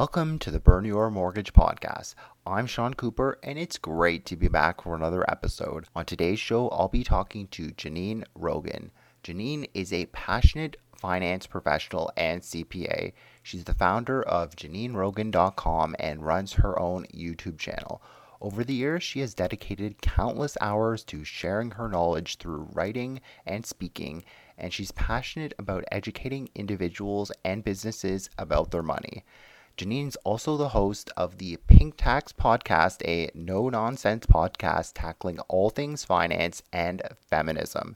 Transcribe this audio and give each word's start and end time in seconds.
Welcome 0.00 0.38
to 0.38 0.52
the 0.52 0.60
Burn 0.60 0.84
Your 0.84 1.10
Mortgage 1.10 1.52
podcast. 1.52 2.14
I'm 2.46 2.66
Sean 2.66 2.94
Cooper, 2.94 3.36
and 3.42 3.58
it's 3.58 3.78
great 3.78 4.24
to 4.26 4.36
be 4.36 4.46
back 4.46 4.82
for 4.82 4.94
another 4.94 5.28
episode. 5.28 5.86
On 5.96 6.04
today's 6.04 6.38
show, 6.38 6.68
I'll 6.68 6.86
be 6.86 7.02
talking 7.02 7.48
to 7.48 7.72
Janine 7.72 8.22
Rogan. 8.36 8.92
Janine 9.24 9.68
is 9.74 9.92
a 9.92 10.06
passionate 10.06 10.76
finance 10.96 11.48
professional 11.48 12.12
and 12.16 12.42
CPA. 12.42 13.12
She's 13.42 13.64
the 13.64 13.74
founder 13.74 14.22
of 14.22 14.54
JanineRogan.com 14.54 15.96
and 15.98 16.24
runs 16.24 16.52
her 16.52 16.78
own 16.78 17.04
YouTube 17.06 17.58
channel. 17.58 18.00
Over 18.40 18.62
the 18.62 18.74
years, 18.74 19.02
she 19.02 19.18
has 19.18 19.34
dedicated 19.34 20.00
countless 20.00 20.56
hours 20.60 21.02
to 21.06 21.24
sharing 21.24 21.72
her 21.72 21.88
knowledge 21.88 22.36
through 22.36 22.68
writing 22.72 23.20
and 23.44 23.66
speaking, 23.66 24.22
and 24.56 24.72
she's 24.72 24.92
passionate 24.92 25.54
about 25.58 25.82
educating 25.90 26.50
individuals 26.54 27.32
and 27.44 27.64
businesses 27.64 28.30
about 28.38 28.70
their 28.70 28.84
money. 28.84 29.24
Janine's 29.78 30.16
also 30.24 30.56
the 30.56 30.70
host 30.70 31.08
of 31.16 31.38
the 31.38 31.56
Pink 31.68 31.94
Tax 31.96 32.32
Podcast, 32.32 33.00
a 33.06 33.30
no 33.32 33.68
nonsense 33.68 34.26
podcast 34.26 34.90
tackling 34.96 35.38
all 35.46 35.70
things 35.70 36.04
finance 36.04 36.64
and 36.72 37.00
feminism. 37.30 37.94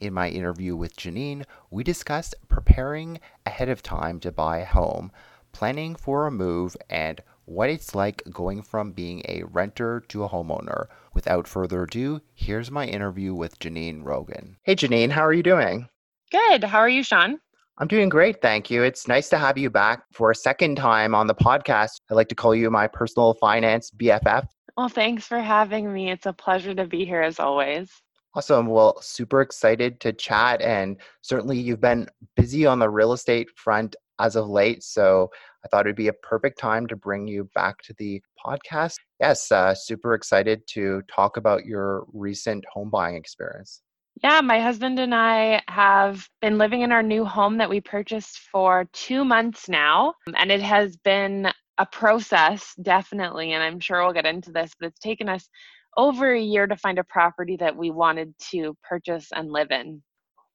In 0.00 0.12
my 0.12 0.28
interview 0.28 0.76
with 0.76 0.96
Janine, 0.96 1.46
we 1.70 1.82
discussed 1.82 2.34
preparing 2.48 3.20
ahead 3.46 3.70
of 3.70 3.82
time 3.82 4.20
to 4.20 4.30
buy 4.30 4.58
a 4.58 4.66
home, 4.66 5.10
planning 5.50 5.94
for 5.94 6.26
a 6.26 6.30
move, 6.30 6.76
and 6.90 7.22
what 7.46 7.70
it's 7.70 7.94
like 7.94 8.22
going 8.30 8.60
from 8.60 8.92
being 8.92 9.22
a 9.26 9.44
renter 9.44 10.00
to 10.08 10.24
a 10.24 10.28
homeowner. 10.28 10.88
Without 11.14 11.48
further 11.48 11.84
ado, 11.84 12.20
here's 12.34 12.70
my 12.70 12.84
interview 12.84 13.32
with 13.32 13.58
Janine 13.58 14.04
Rogan. 14.04 14.58
Hey, 14.62 14.76
Janine, 14.76 15.12
how 15.12 15.24
are 15.24 15.32
you 15.32 15.42
doing? 15.42 15.88
Good. 16.30 16.64
How 16.64 16.80
are 16.80 16.88
you, 16.88 17.02
Sean? 17.02 17.40
I'm 17.78 17.88
doing 17.88 18.08
great, 18.08 18.40
thank 18.40 18.70
you. 18.70 18.84
It's 18.84 19.08
nice 19.08 19.28
to 19.30 19.38
have 19.38 19.58
you 19.58 19.68
back 19.68 20.04
for 20.12 20.30
a 20.30 20.34
second 20.34 20.76
time 20.76 21.12
on 21.12 21.26
the 21.26 21.34
podcast. 21.34 22.00
I 22.08 22.14
like 22.14 22.28
to 22.28 22.34
call 22.36 22.54
you 22.54 22.70
my 22.70 22.86
personal 22.86 23.34
finance 23.34 23.90
BFF. 23.90 24.46
Well, 24.76 24.88
thanks 24.88 25.26
for 25.26 25.40
having 25.40 25.92
me. 25.92 26.10
It's 26.12 26.26
a 26.26 26.32
pleasure 26.32 26.72
to 26.72 26.86
be 26.86 27.04
here 27.04 27.20
as 27.20 27.40
always. 27.40 27.90
Awesome. 28.36 28.68
Well, 28.68 29.00
super 29.00 29.40
excited 29.40 29.98
to 30.00 30.12
chat. 30.12 30.62
And 30.62 30.98
certainly 31.22 31.58
you've 31.58 31.80
been 31.80 32.08
busy 32.36 32.64
on 32.64 32.78
the 32.78 32.90
real 32.90 33.12
estate 33.12 33.48
front 33.56 33.96
as 34.20 34.36
of 34.36 34.48
late. 34.48 34.84
So 34.84 35.30
I 35.64 35.68
thought 35.68 35.86
it'd 35.86 35.96
be 35.96 36.08
a 36.08 36.12
perfect 36.12 36.60
time 36.60 36.86
to 36.86 36.96
bring 36.96 37.26
you 37.26 37.48
back 37.56 37.82
to 37.82 37.94
the 37.98 38.22
podcast. 38.44 38.96
Yes, 39.18 39.50
uh, 39.50 39.74
super 39.74 40.14
excited 40.14 40.62
to 40.68 41.02
talk 41.12 41.36
about 41.36 41.64
your 41.64 42.06
recent 42.12 42.64
home 42.72 42.90
buying 42.90 43.16
experience. 43.16 43.82
Yeah, 44.22 44.40
my 44.40 44.60
husband 44.60 44.98
and 44.98 45.14
I 45.14 45.62
have 45.68 46.28
been 46.40 46.56
living 46.56 46.82
in 46.82 46.92
our 46.92 47.02
new 47.02 47.24
home 47.24 47.58
that 47.58 47.68
we 47.68 47.80
purchased 47.80 48.38
for 48.52 48.88
two 48.92 49.24
months 49.24 49.68
now. 49.68 50.14
Um, 50.28 50.34
and 50.36 50.50
it 50.50 50.62
has 50.62 50.96
been 50.98 51.48
a 51.78 51.86
process, 51.86 52.74
definitely. 52.80 53.52
And 53.52 53.62
I'm 53.62 53.80
sure 53.80 54.02
we'll 54.02 54.12
get 54.12 54.26
into 54.26 54.52
this, 54.52 54.70
but 54.78 54.86
it's 54.86 55.00
taken 55.00 55.28
us 55.28 55.48
over 55.96 56.32
a 56.32 56.40
year 56.40 56.66
to 56.66 56.76
find 56.76 56.98
a 56.98 57.04
property 57.04 57.56
that 57.56 57.76
we 57.76 57.90
wanted 57.90 58.34
to 58.50 58.76
purchase 58.82 59.28
and 59.34 59.50
live 59.50 59.70
in. 59.70 60.02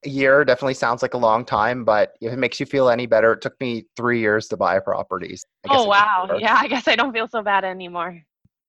A 0.06 0.10
year 0.10 0.46
definitely 0.46 0.76
sounds 0.76 1.02
like 1.02 1.14
a 1.14 1.18
long 1.18 1.44
time, 1.44 1.84
but 1.84 2.14
if 2.22 2.32
it 2.32 2.40
makes 2.40 2.60
you 2.60 2.66
feel 2.66 2.88
any 2.88 3.06
better, 3.06 3.34
it 3.34 3.42
took 3.42 3.60
me 3.60 3.86
three 3.98 4.22
years 4.22 4.48
to 4.48 4.58
buy 4.58 4.80
properties. 4.80 5.46
Oh, 5.70 5.86
wow. 5.86 6.38
Yeah, 6.40 6.56
I 6.58 6.68
guess 6.70 6.88
I 6.88 6.96
don't 6.96 7.12
feel 7.12 7.28
so 7.28 7.42
bad 7.42 7.66
anymore. 7.66 8.22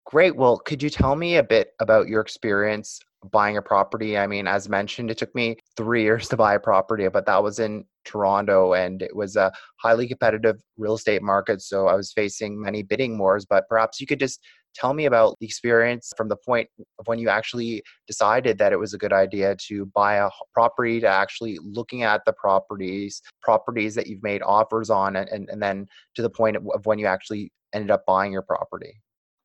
Great. 0.06 0.34
Well, 0.34 0.58
could 0.58 0.82
you 0.82 0.90
tell 0.90 1.14
me 1.14 1.36
a 1.36 1.42
bit 1.42 1.74
about 1.78 2.08
your 2.08 2.20
experience 2.20 3.00
buying 3.30 3.56
a 3.56 3.62
property. 3.62 4.16
I 4.16 4.26
mean, 4.26 4.46
as 4.46 4.68
mentioned, 4.68 5.10
it 5.10 5.18
took 5.18 5.34
me 5.34 5.56
three 5.76 6.02
years 6.02 6.28
to 6.28 6.36
buy 6.36 6.54
a 6.54 6.60
property, 6.60 7.06
but 7.08 7.26
that 7.26 7.42
was 7.42 7.58
in 7.58 7.84
Toronto 8.04 8.72
and 8.72 9.02
it 9.02 9.14
was 9.14 9.36
a 9.36 9.52
highly 9.76 10.08
competitive 10.08 10.60
real 10.78 10.94
estate 10.94 11.22
market. 11.22 11.60
So 11.60 11.86
I 11.86 11.94
was 11.94 12.12
facing 12.12 12.60
many 12.60 12.82
bidding 12.82 13.18
wars. 13.18 13.44
But 13.44 13.68
perhaps 13.68 14.00
you 14.00 14.06
could 14.06 14.20
just 14.20 14.40
tell 14.74 14.94
me 14.94 15.06
about 15.06 15.36
the 15.40 15.46
experience 15.46 16.12
from 16.16 16.28
the 16.28 16.36
point 16.36 16.68
of 16.98 17.06
when 17.06 17.18
you 17.18 17.28
actually 17.28 17.82
decided 18.06 18.58
that 18.58 18.72
it 18.72 18.78
was 18.78 18.94
a 18.94 18.98
good 18.98 19.12
idea 19.12 19.56
to 19.68 19.86
buy 19.86 20.14
a 20.14 20.30
property 20.54 21.00
to 21.00 21.08
actually 21.08 21.58
looking 21.62 22.02
at 22.02 22.22
the 22.24 22.32
properties, 22.32 23.20
properties 23.42 23.94
that 23.94 24.06
you've 24.06 24.22
made 24.22 24.42
offers 24.42 24.88
on, 24.88 25.16
and, 25.16 25.28
and, 25.28 25.48
and 25.50 25.62
then 25.62 25.86
to 26.14 26.22
the 26.22 26.30
point 26.30 26.56
of 26.56 26.86
when 26.86 26.98
you 26.98 27.06
actually 27.06 27.52
ended 27.74 27.90
up 27.90 28.04
buying 28.06 28.32
your 28.32 28.42
property. 28.42 29.00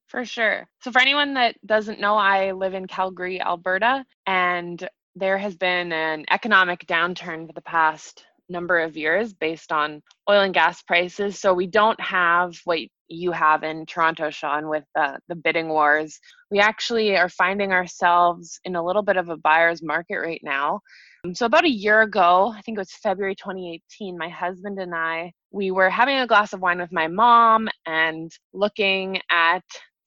For 0.08 0.24
sure. 0.24 0.68
So, 0.82 0.92
for 0.92 1.02
anyone 1.02 1.34
that 1.34 1.56
doesn't 1.66 2.00
know, 2.00 2.16
I 2.16 2.52
live 2.52 2.74
in 2.74 2.88
Calgary, 2.88 3.42
Alberta, 3.42 4.06
and 4.28 4.88
there 5.16 5.38
has 5.38 5.56
been 5.56 5.92
an 5.92 6.26
economic 6.30 6.86
downturn 6.86 7.48
for 7.48 7.54
the 7.54 7.62
past 7.62 8.24
number 8.48 8.80
of 8.80 8.96
years 8.96 9.34
based 9.34 9.72
on 9.72 10.04
oil 10.30 10.42
and 10.42 10.54
gas 10.54 10.84
prices. 10.84 11.40
So, 11.40 11.54
we 11.54 11.66
don't 11.68 12.00
have 12.00 12.56
what 12.66 12.80
you 13.08 13.32
have 13.32 13.64
in 13.64 13.86
Toronto, 13.88 14.30
Sean, 14.30 14.70
with 14.70 14.84
the, 14.94 15.20
the 15.28 15.36
bidding 15.36 15.70
wars. 15.70 16.20
We 16.52 16.60
actually 16.60 17.18
are 17.18 17.30
finding 17.30 17.72
ourselves 17.72 18.60
in 18.64 18.76
a 18.76 18.86
little 18.86 19.04
bit 19.04 19.18
of 19.18 19.30
a 19.30 19.38
buyer's 19.38 19.82
market 19.84 20.18
right 20.20 20.42
now. 20.44 20.82
Um, 21.26 21.34
so, 21.34 21.48
about 21.48 21.66
a 21.66 21.70
year 21.70 22.02
ago, 22.02 22.54
I 22.56 22.62
think 22.62 22.78
it 22.78 22.82
was 22.82 22.94
February 23.02 23.36
2018, 23.36 24.18
my 24.20 24.30
husband 24.30 24.78
and 24.78 24.94
I, 24.94 25.34
we 25.50 25.72
were 25.72 25.90
having 25.90 26.18
a 26.18 26.28
glass 26.28 26.54
of 26.54 26.62
wine 26.62 26.80
with 26.80 26.92
my 26.92 27.08
mom 27.08 27.70
and 27.88 28.32
looking 28.54 29.20
at 29.32 29.64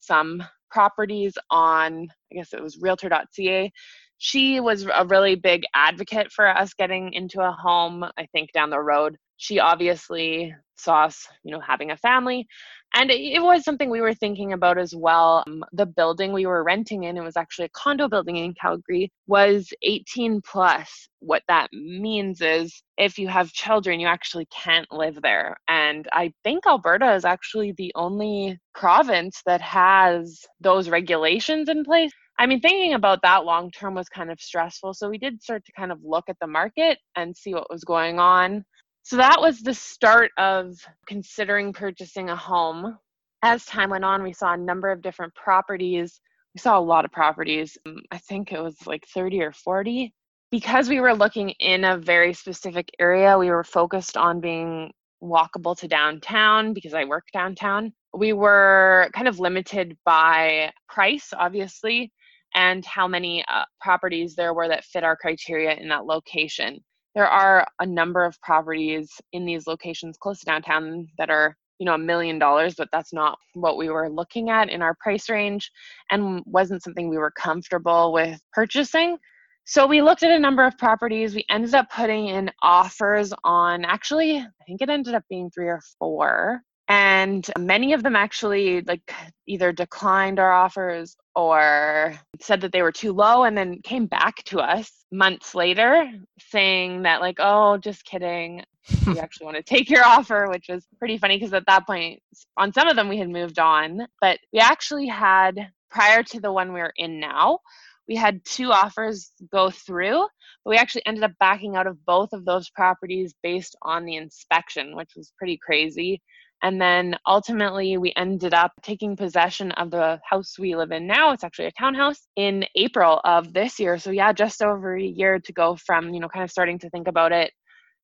some 0.09 0.43
properties 0.71 1.37
on, 1.51 2.09
I 2.33 2.35
guess 2.35 2.53
it 2.53 2.63
was 2.63 2.79
realtor.ca. 2.81 3.71
She 4.19 4.59
was 4.59 4.85
a 4.85 5.05
really 5.05 5.35
big 5.35 5.63
advocate 5.73 6.31
for 6.31 6.47
us 6.47 6.73
getting 6.73 7.13
into 7.13 7.41
a 7.41 7.51
home, 7.51 8.03
I 8.17 8.27
think, 8.33 8.51
down 8.51 8.69
the 8.69 8.79
road. 8.79 9.17
She 9.37 9.59
obviously 9.59 10.53
saw 10.75 11.05
us, 11.05 11.27
you 11.43 11.51
know, 11.51 11.61
having 11.61 11.91
a 11.91 11.97
family. 11.97 12.47
And 12.95 13.11
it 13.11 13.41
was 13.41 13.63
something 13.63 13.89
we 13.89 14.01
were 14.01 14.15
thinking 14.15 14.53
about 14.53 14.79
as 14.79 14.95
well. 14.95 15.43
Um, 15.45 15.63
the 15.73 15.85
building 15.85 16.33
we 16.33 16.47
were 16.47 16.63
renting 16.63 17.03
in, 17.03 17.17
it 17.17 17.23
was 17.23 17.37
actually 17.37 17.65
a 17.65 17.69
condo 17.69 18.09
building 18.09 18.37
in 18.37 18.55
Calgary, 18.59 19.11
was 19.27 19.69
18 19.83 20.41
plus. 20.41 21.07
What 21.19 21.43
that 21.47 21.69
means 21.71 22.41
is 22.41 22.81
if 22.97 23.19
you 23.19 23.27
have 23.27 23.53
children, 23.53 23.99
you 23.99 24.07
actually 24.07 24.47
can't 24.47 24.91
live 24.91 25.21
there. 25.21 25.55
And 25.67 26.07
I 26.11 26.33
think 26.43 26.65
Alberta 26.65 27.13
is 27.13 27.25
actually 27.25 27.73
the 27.73 27.91
only 27.95 28.57
province 28.73 29.41
that 29.45 29.61
has 29.61 30.41
those 30.59 30.89
regulations 30.89 31.69
in 31.69 31.83
place. 31.83 32.11
I 32.39 32.45
mean, 32.45 32.61
thinking 32.61 32.93
about 32.93 33.21
that 33.23 33.43
long 33.43 33.69
term 33.69 33.95
was 33.95 34.07
kind 34.07 34.31
of 34.31 34.39
stressful. 34.39 34.93
So 34.93 35.09
we 35.09 35.17
did 35.17 35.43
start 35.43 35.65
to 35.65 35.73
kind 35.73 35.91
of 35.91 35.99
look 36.05 36.29
at 36.29 36.37
the 36.39 36.47
market 36.47 36.97
and 37.17 37.35
see 37.35 37.53
what 37.53 37.69
was 37.69 37.83
going 37.83 38.17
on. 38.17 38.63
So 39.03 39.17
that 39.17 39.41
was 39.41 39.59
the 39.59 39.73
start 39.73 40.31
of 40.37 40.73
considering 41.05 41.73
purchasing 41.73 42.29
a 42.29 42.35
home. 42.37 42.97
As 43.43 43.65
time 43.65 43.89
went 43.89 44.05
on, 44.05 44.23
we 44.23 44.31
saw 44.31 44.53
a 44.53 44.57
number 44.57 44.89
of 44.89 45.01
different 45.01 45.35
properties. 45.35 46.21
We 46.55 46.59
saw 46.59 46.79
a 46.79 46.81
lot 46.81 47.03
of 47.03 47.11
properties. 47.11 47.77
Um, 47.85 47.97
I 48.09 48.17
think 48.19 48.53
it 48.53 48.61
was 48.61 48.75
like 48.87 49.05
30 49.13 49.41
or 49.41 49.51
40. 49.51 50.13
Because 50.49 50.87
we 50.87 51.01
were 51.01 51.13
looking 51.13 51.49
in 51.59 51.83
a 51.83 51.97
very 51.97 52.33
specific 52.33 52.89
area, 52.99 53.37
we 53.37 53.49
were 53.49 53.65
focused 53.65 54.15
on 54.15 54.39
being 54.39 54.91
walkable 55.21 55.77
to 55.77 55.89
downtown 55.89 56.73
because 56.73 56.93
I 56.93 57.03
work 57.03 57.25
downtown. 57.33 57.91
We 58.13 58.31
were 58.31 59.09
kind 59.13 59.27
of 59.27 59.39
limited 59.39 59.97
by 60.05 60.71
price, 60.87 61.33
obviously, 61.37 62.11
and 62.55 62.85
how 62.85 63.07
many 63.07 63.43
uh, 63.47 63.65
properties 63.79 64.35
there 64.35 64.53
were 64.53 64.67
that 64.67 64.83
fit 64.83 65.03
our 65.03 65.15
criteria 65.15 65.73
in 65.75 65.87
that 65.89 66.05
location. 66.05 66.79
There 67.15 67.27
are 67.27 67.67
a 67.79 67.85
number 67.85 68.23
of 68.23 68.39
properties 68.41 69.11
in 69.33 69.45
these 69.45 69.67
locations 69.67 70.17
close 70.17 70.39
to 70.39 70.45
downtown 70.45 71.07
that 71.17 71.29
are 71.29 71.55
you 71.79 71.85
know 71.85 71.95
a 71.95 71.97
million 71.97 72.37
dollars 72.37 72.75
but 72.75 72.89
that's 72.91 73.13
not 73.13 73.37
what 73.53 73.77
we 73.77 73.89
were 73.89 74.09
looking 74.09 74.49
at 74.49 74.69
in 74.69 74.81
our 74.81 74.95
price 74.99 75.29
range 75.29 75.71
and 76.11 76.43
wasn't 76.45 76.83
something 76.83 77.09
we 77.09 77.17
were 77.17 77.31
comfortable 77.31 78.13
with 78.13 78.39
purchasing. 78.53 79.17
So 79.65 79.85
we 79.85 80.01
looked 80.01 80.23
at 80.23 80.31
a 80.31 80.39
number 80.39 80.65
of 80.65 80.77
properties. 80.79 81.35
We 81.35 81.45
ended 81.49 81.75
up 81.75 81.91
putting 81.91 82.27
in 82.27 82.51
offers 82.61 83.33
on 83.43 83.85
actually 83.85 84.37
i 84.37 84.63
think 84.65 84.81
it 84.81 84.89
ended 84.89 85.15
up 85.15 85.23
being 85.29 85.49
three 85.49 85.67
or 85.67 85.81
four 85.97 86.61
and 86.89 87.49
many 87.57 87.93
of 87.93 88.01
them 88.01 88.15
actually 88.15 88.81
like 88.81 89.13
either 89.47 89.71
declined 89.71 90.39
our 90.39 90.51
offers 90.51 91.15
or 91.47 92.19
said 92.41 92.61
that 92.61 92.71
they 92.71 92.81
were 92.81 92.91
too 92.91 93.13
low 93.13 93.43
and 93.43 93.57
then 93.57 93.81
came 93.83 94.05
back 94.05 94.43
to 94.43 94.59
us 94.59 94.91
months 95.11 95.55
later 95.55 96.09
saying 96.39 97.03
that 97.03 97.21
like 97.21 97.37
oh 97.39 97.77
just 97.77 98.05
kidding 98.05 98.63
we 99.05 99.19
actually 99.19 99.45
want 99.45 99.57
to 99.57 99.63
take 99.63 99.89
your 99.89 100.05
offer, 100.05 100.47
which 100.49 100.67
was 100.69 100.85
pretty 100.97 101.17
funny 101.17 101.37
because 101.37 101.53
at 101.53 101.65
that 101.67 101.85
point, 101.85 102.21
on 102.57 102.73
some 102.73 102.87
of 102.87 102.95
them, 102.95 103.09
we 103.09 103.17
had 103.17 103.29
moved 103.29 103.59
on. 103.59 104.07
But 104.21 104.39
we 104.53 104.59
actually 104.59 105.07
had, 105.07 105.69
prior 105.89 106.23
to 106.23 106.39
the 106.39 106.51
one 106.51 106.73
we're 106.73 106.93
in 106.97 107.19
now, 107.19 107.59
we 108.07 108.15
had 108.15 108.43
two 108.43 108.71
offers 108.71 109.31
go 109.51 109.69
through, 109.69 110.25
but 110.63 110.69
we 110.69 110.77
actually 110.77 111.05
ended 111.05 111.23
up 111.23 111.31
backing 111.39 111.75
out 111.75 111.87
of 111.87 112.03
both 112.05 112.33
of 112.33 112.45
those 112.45 112.69
properties 112.71 113.35
based 113.43 113.75
on 113.83 114.05
the 114.05 114.15
inspection, 114.15 114.95
which 114.95 115.11
was 115.15 115.31
pretty 115.37 115.59
crazy. 115.63 116.21
And 116.61 116.81
then 116.81 117.15
ultimately, 117.25 117.97
we 117.97 118.11
ended 118.17 118.53
up 118.53 118.73
taking 118.81 119.15
possession 119.15 119.71
of 119.73 119.91
the 119.91 120.19
house 120.29 120.59
we 120.59 120.75
live 120.75 120.91
in 120.91 121.07
now. 121.07 121.31
It's 121.31 121.43
actually 121.43 121.67
a 121.67 121.71
townhouse 121.71 122.27
in 122.35 122.65
April 122.75 123.21
of 123.23 123.53
this 123.53 123.79
year. 123.79 123.97
So, 123.97 124.11
yeah, 124.11 124.33
just 124.33 124.61
over 124.61 124.95
a 124.97 125.03
year 125.03 125.39
to 125.39 125.53
go 125.53 125.77
from, 125.77 126.13
you 126.13 126.19
know, 126.19 126.27
kind 126.27 126.43
of 126.43 126.51
starting 126.51 126.77
to 126.79 126.89
think 126.89 127.07
about 127.07 127.31
it 127.31 127.53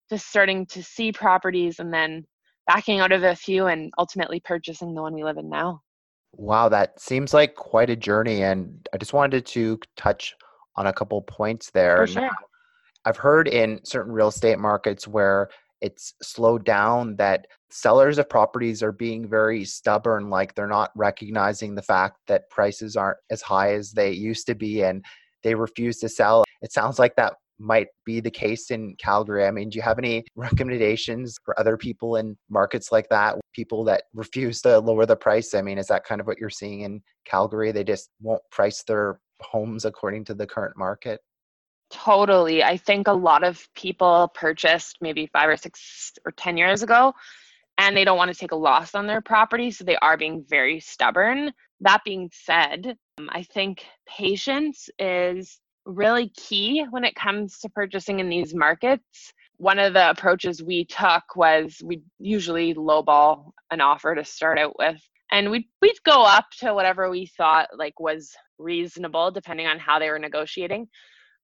to 0.09 0.17
starting 0.17 0.65
to 0.67 0.83
see 0.83 1.11
properties 1.11 1.79
and 1.79 1.93
then 1.93 2.25
backing 2.67 2.99
out 2.99 3.11
of 3.11 3.23
a 3.23 3.35
few 3.35 3.67
and 3.67 3.91
ultimately 3.97 4.39
purchasing 4.39 4.93
the 4.93 5.01
one 5.01 5.13
we 5.13 5.23
live 5.23 5.37
in 5.37 5.49
now. 5.49 5.81
Wow, 6.33 6.69
that 6.69 6.99
seems 6.99 7.33
like 7.33 7.55
quite 7.55 7.89
a 7.89 7.95
journey. 7.95 8.43
And 8.43 8.87
I 8.93 8.97
just 8.97 9.13
wanted 9.13 9.45
to 9.47 9.79
touch 9.95 10.35
on 10.75 10.87
a 10.87 10.93
couple 10.93 11.21
points 11.21 11.71
there. 11.71 11.97
For 11.97 12.07
sure. 12.07 12.29
I've 13.05 13.17
heard 13.17 13.47
in 13.47 13.79
certain 13.83 14.11
real 14.11 14.29
estate 14.29 14.59
markets 14.59 15.07
where 15.07 15.49
it's 15.81 16.13
slowed 16.22 16.66
down 16.66 17.16
that 17.18 17.48
sellers 17.69 18.18
of 18.18 18.30
properties 18.30 18.81
are 18.81 18.92
being 18.92 19.27
very 19.27 19.66
stubborn, 19.66 20.30
like 20.30 20.56
they're 20.56 20.68
not 20.68 20.92
recognizing 20.95 21.75
the 21.75 21.81
fact 21.81 22.18
that 22.27 22.50
prices 22.50 22.95
aren't 22.95 23.18
as 23.30 23.42
high 23.42 23.74
as 23.74 23.92
they 23.92 24.12
used 24.12 24.48
to 24.48 24.56
be 24.56 24.83
and 24.83 25.04
they 25.44 25.56
refuse 25.56 26.00
to 26.00 26.10
sell. 26.10 26.44
It 26.62 26.72
sounds 26.72 26.98
like 27.00 27.16
that 27.18 27.33
might 27.60 27.88
be 28.06 28.19
the 28.19 28.31
case 28.31 28.72
in 28.72 28.95
Calgary. 28.98 29.45
I 29.45 29.51
mean, 29.51 29.69
do 29.69 29.77
you 29.77 29.81
have 29.81 30.00
any 30.00 30.25
recommendations 30.36 31.38
for 31.44 31.57
other 31.60 31.77
people 31.77 32.18
in 32.18 32.38
markets 32.50 32.92
like 32.92 33.07
that? 33.10 33.38
People 33.54 33.83
that 33.86 34.04
refuse 34.13 34.62
to 34.62 34.80
lower 34.80 35.06
the 35.06 35.16
price? 35.16 35.54
I 35.54 35.62
mean, 35.62 35.77
is 35.77 35.88
that 35.88 36.04
kind 36.04 36.19
of 36.19 36.27
what 36.27 36.38
you're 36.38 36.50
seeing 36.50 36.81
in 36.81 37.01
Calgary? 37.25 37.72
They 37.72 37.83
just 37.83 38.10
won't 38.22 38.42
price 38.51 38.83
their 38.83 39.19
homes 39.42 39.86
according 39.86 40.25
to 40.25 40.33
the 40.33 40.48
current 40.48 40.77
market? 40.77 41.22
Totally. 42.03 42.62
I 42.62 42.75
think 42.75 43.07
a 43.07 43.13
lot 43.13 43.45
of 43.45 43.68
people 43.74 44.30
purchased 44.33 44.97
maybe 45.00 45.27
five 45.27 45.47
or 45.47 45.56
six 45.56 46.12
or 46.25 46.33
10 46.33 46.57
years 46.57 46.83
ago 46.83 47.13
and 47.77 47.95
they 47.95 48.03
don't 48.03 48.18
want 48.18 48.31
to 48.33 48.38
take 48.38 48.51
a 48.51 48.57
loss 48.57 48.95
on 48.95 49.07
their 49.07 49.21
property. 49.21 49.71
So 49.71 49.86
they 49.86 49.95
are 49.97 50.18
being 50.18 50.44
very 50.47 50.81
stubborn. 50.81 51.53
That 51.80 52.03
being 52.03 52.30
said, 52.33 52.97
um, 53.18 53.30
I 53.31 53.44
think 53.44 53.86
patience 54.06 54.89
is 55.00 55.57
really 55.86 56.30
key 56.36 56.86
when 56.89 57.06
it 57.06 57.15
comes 57.15 57.59
to 57.59 57.69
purchasing 57.69 58.19
in 58.19 58.27
these 58.27 58.53
markets. 58.53 59.33
One 59.56 59.80
of 59.80 59.94
the 59.94 60.09
approaches 60.09 60.62
we 60.62 60.83
took 60.83 61.24
was 61.38 61.77
we 61.81 62.01
usually 62.19 62.74
lowball 62.74 63.51
an 63.71 63.80
offer 63.80 64.15
to 64.15 64.25
start 64.25 64.59
out 64.59 64.77
with. 64.77 65.01
And 65.31 65.50
we'd, 65.50 65.69
we'd 65.81 66.03
go 66.06 66.25
up 66.25 66.45
to 66.59 66.74
whatever 66.74 67.09
we 67.09 67.27
thought 67.38 67.69
like 67.77 68.01
was 68.01 68.36
reasonable 68.57 69.31
depending 69.31 69.68
on 69.68 69.80
how 69.80 69.98
they 69.98 70.09
were 70.09 70.19
negotiating. 70.19 70.89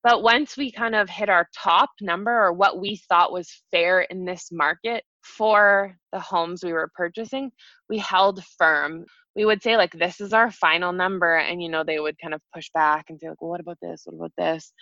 But 0.03 0.23
once 0.23 0.57
we 0.57 0.71
kind 0.71 0.95
of 0.95 1.09
hit 1.09 1.29
our 1.29 1.47
top 1.55 1.91
number 2.01 2.31
or 2.31 2.53
what 2.53 2.79
we 2.79 3.01
thought 3.07 3.31
was 3.31 3.61
fair 3.71 4.01
in 4.01 4.25
this 4.25 4.49
market 4.51 5.03
for 5.23 5.95
the 6.11 6.19
homes 6.19 6.63
we 6.63 6.73
were 6.73 6.91
purchasing, 6.95 7.51
we 7.87 7.99
held 7.99 8.43
firm 8.57 9.05
we 9.35 9.45
would 9.45 9.63
say 9.63 9.77
like 9.77 9.93
this 9.93 10.19
is 10.19 10.33
our 10.33 10.51
final 10.51 10.91
number 10.91 11.37
and 11.37 11.61
you 11.61 11.69
know 11.69 11.83
they 11.83 11.99
would 11.99 12.19
kind 12.19 12.33
of 12.33 12.41
push 12.53 12.69
back 12.73 13.05
and 13.09 13.19
say 13.19 13.29
like 13.29 13.41
well 13.41 13.51
what 13.51 13.61
about 13.61 13.77
this? 13.81 14.03
What 14.05 14.15
about 14.15 14.33
this? 14.37 14.73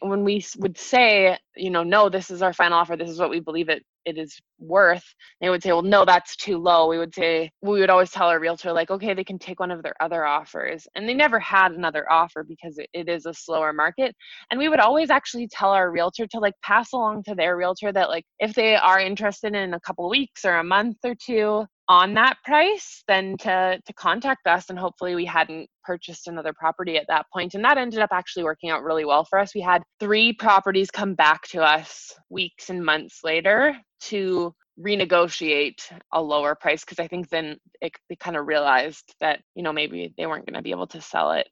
When 0.00 0.24
we 0.24 0.44
would 0.58 0.76
say 0.78 1.38
you 1.56 1.70
know 1.70 1.84
no 1.84 2.08
this 2.08 2.30
is 2.30 2.42
our 2.42 2.52
final 2.52 2.78
offer. 2.78 2.96
This 2.96 3.10
is 3.10 3.18
what 3.18 3.30
we 3.30 3.40
believe 3.40 3.68
it 3.68 3.82
it 4.04 4.18
is 4.18 4.36
worth 4.58 5.04
they 5.40 5.48
would 5.48 5.62
say 5.62 5.70
well 5.70 5.82
no 5.82 6.04
that's 6.04 6.34
too 6.34 6.58
low. 6.58 6.88
We 6.88 6.98
would 6.98 7.14
say 7.14 7.50
we 7.62 7.78
would 7.78 7.90
always 7.90 8.10
tell 8.10 8.26
our 8.26 8.40
realtor 8.40 8.72
like 8.72 8.90
okay 8.90 9.14
they 9.14 9.22
can 9.22 9.38
take 9.38 9.60
one 9.60 9.70
of 9.70 9.84
their 9.84 9.94
other 10.00 10.24
offers 10.24 10.88
and 10.96 11.08
they 11.08 11.14
never 11.14 11.38
had 11.38 11.70
another 11.72 12.10
offer 12.10 12.42
because 12.42 12.78
it, 12.78 12.88
it 12.92 13.08
is 13.08 13.26
a 13.26 13.34
slower 13.34 13.72
market 13.72 14.16
and 14.50 14.58
we 14.58 14.68
would 14.68 14.80
always 14.80 15.10
actually 15.10 15.46
tell 15.46 15.70
our 15.70 15.92
realtor 15.92 16.26
to 16.26 16.40
like 16.40 16.54
pass 16.64 16.92
along 16.92 17.22
to 17.22 17.36
their 17.36 17.56
realtor 17.56 17.92
that 17.92 18.08
like 18.08 18.24
if 18.40 18.54
they 18.54 18.74
are 18.74 18.98
interested 18.98 19.54
in 19.54 19.74
a 19.74 19.80
couple 19.80 20.08
weeks 20.10 20.44
or 20.44 20.56
a 20.56 20.64
month 20.64 20.96
or 21.04 21.14
two 21.14 21.64
on 21.88 22.14
that 22.14 22.36
price 22.44 23.02
then 23.08 23.36
to 23.38 23.80
to 23.84 23.92
contact 23.94 24.46
us 24.46 24.70
and 24.70 24.78
hopefully 24.78 25.14
we 25.14 25.24
hadn't 25.24 25.68
purchased 25.84 26.28
another 26.28 26.52
property 26.52 26.96
at 26.96 27.06
that 27.08 27.26
point 27.32 27.54
and 27.54 27.64
that 27.64 27.76
ended 27.76 28.00
up 28.00 28.10
actually 28.12 28.44
working 28.44 28.70
out 28.70 28.82
really 28.82 29.04
well 29.04 29.24
for 29.24 29.38
us. 29.38 29.54
We 29.54 29.60
had 29.60 29.82
three 29.98 30.32
properties 30.32 30.90
come 30.90 31.14
back 31.14 31.42
to 31.48 31.62
us 31.62 32.14
weeks 32.30 32.70
and 32.70 32.84
months 32.84 33.20
later 33.24 33.76
to 34.02 34.54
renegotiate 34.80 35.82
a 36.12 36.22
lower 36.22 36.54
price 36.54 36.82
because 36.82 36.98
i 36.98 37.06
think 37.06 37.28
then 37.28 37.58
it, 37.82 37.92
they 38.08 38.16
kind 38.16 38.38
of 38.38 38.46
realized 38.46 39.14
that 39.20 39.40
you 39.54 39.62
know 39.62 39.72
maybe 39.72 40.14
they 40.16 40.26
weren't 40.26 40.46
going 40.46 40.56
to 40.56 40.62
be 40.62 40.70
able 40.70 40.86
to 40.86 41.00
sell 41.00 41.32
it 41.32 41.46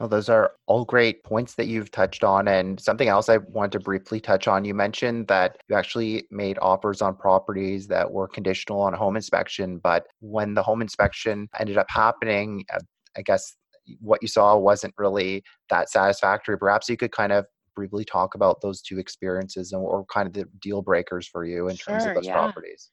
well, 0.00 0.08
those 0.08 0.28
are 0.28 0.52
all 0.66 0.84
great 0.84 1.22
points 1.22 1.54
that 1.54 1.68
you've 1.68 1.90
touched 1.90 2.24
on. 2.24 2.48
And 2.48 2.80
something 2.80 3.08
else 3.08 3.28
I 3.28 3.36
want 3.36 3.72
to 3.72 3.80
briefly 3.80 4.20
touch 4.20 4.48
on 4.48 4.64
you 4.64 4.74
mentioned 4.74 5.28
that 5.28 5.56
you 5.68 5.76
actually 5.76 6.26
made 6.30 6.58
offers 6.60 7.00
on 7.00 7.14
properties 7.14 7.86
that 7.88 8.10
were 8.10 8.26
conditional 8.26 8.80
on 8.80 8.94
a 8.94 8.96
home 8.96 9.14
inspection. 9.14 9.78
But 9.78 10.06
when 10.20 10.54
the 10.54 10.62
home 10.62 10.82
inspection 10.82 11.48
ended 11.58 11.78
up 11.78 11.86
happening, 11.88 12.64
uh, 12.74 12.80
I 13.16 13.22
guess 13.22 13.54
what 14.00 14.20
you 14.20 14.28
saw 14.28 14.56
wasn't 14.56 14.94
really 14.98 15.44
that 15.70 15.90
satisfactory. 15.90 16.58
Perhaps 16.58 16.88
you 16.88 16.96
could 16.96 17.12
kind 17.12 17.32
of 17.32 17.44
briefly 17.76 18.04
talk 18.04 18.34
about 18.34 18.60
those 18.62 18.82
two 18.82 18.98
experiences 18.98 19.72
and 19.72 19.82
or 19.82 20.04
kind 20.06 20.26
of 20.26 20.32
the 20.32 20.44
deal 20.60 20.82
breakers 20.82 21.28
for 21.28 21.44
you 21.44 21.68
in 21.68 21.76
sure, 21.76 21.92
terms 21.92 22.06
of 22.06 22.14
those 22.14 22.26
yeah. 22.26 22.32
properties. 22.32 22.90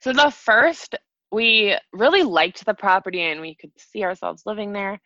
So 0.00 0.12
the 0.12 0.30
first, 0.30 0.96
we 1.30 1.76
really 1.92 2.24
liked 2.24 2.66
the 2.66 2.74
property 2.74 3.22
and 3.22 3.40
we 3.40 3.54
could 3.54 3.70
see 3.78 4.04
ourselves 4.04 4.42
living 4.44 4.72
there 4.72 5.00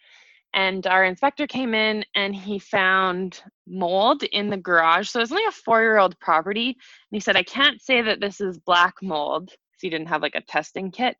and 0.57 0.87
our 0.87 1.05
inspector 1.05 1.47
came 1.47 1.75
in 1.75 2.03
and 2.15 2.35
he 2.35 2.59
found 2.59 3.43
mold 3.69 4.23
in 4.23 4.49
the 4.49 4.57
garage. 4.57 5.11
So 5.11 5.21
it 5.21 5.25
was 5.25 5.31
only 5.31 5.45
a 5.47 5.53
four 5.53 5.83
year 5.83 5.99
old 5.99 6.19
property. 6.19 6.69
And 6.69 6.77
he 7.11 7.21
said, 7.21 7.37
I 7.37 7.43
can't 7.43 7.81
say 7.81 8.01
that 8.01 8.21
this 8.21 8.41
is 8.41 8.59
black 8.59 8.95
mold 9.03 9.49
because 9.49 9.83
he 9.83 9.91
didn't 9.91 10.09
have 10.09 10.23
like 10.23 10.35
a 10.35 10.41
testing 10.41 10.91
kit, 10.91 11.15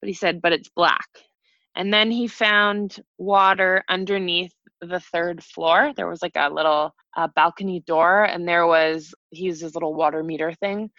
but 0.00 0.06
he 0.06 0.14
said, 0.14 0.40
but 0.40 0.52
it's 0.52 0.68
black. 0.68 1.08
And 1.74 1.92
then 1.92 2.12
he 2.12 2.28
found 2.28 3.00
water 3.18 3.82
underneath 3.88 4.52
the 4.80 5.00
third 5.00 5.42
floor. 5.42 5.92
There 5.96 6.08
was 6.08 6.22
like 6.22 6.36
a 6.36 6.48
little 6.48 6.94
uh, 7.16 7.28
balcony 7.34 7.80
door, 7.80 8.24
and 8.24 8.46
there 8.46 8.66
was, 8.66 9.14
he 9.30 9.46
used 9.46 9.62
his 9.62 9.74
little 9.74 9.94
water 9.94 10.22
meter 10.22 10.52
thing 10.52 10.90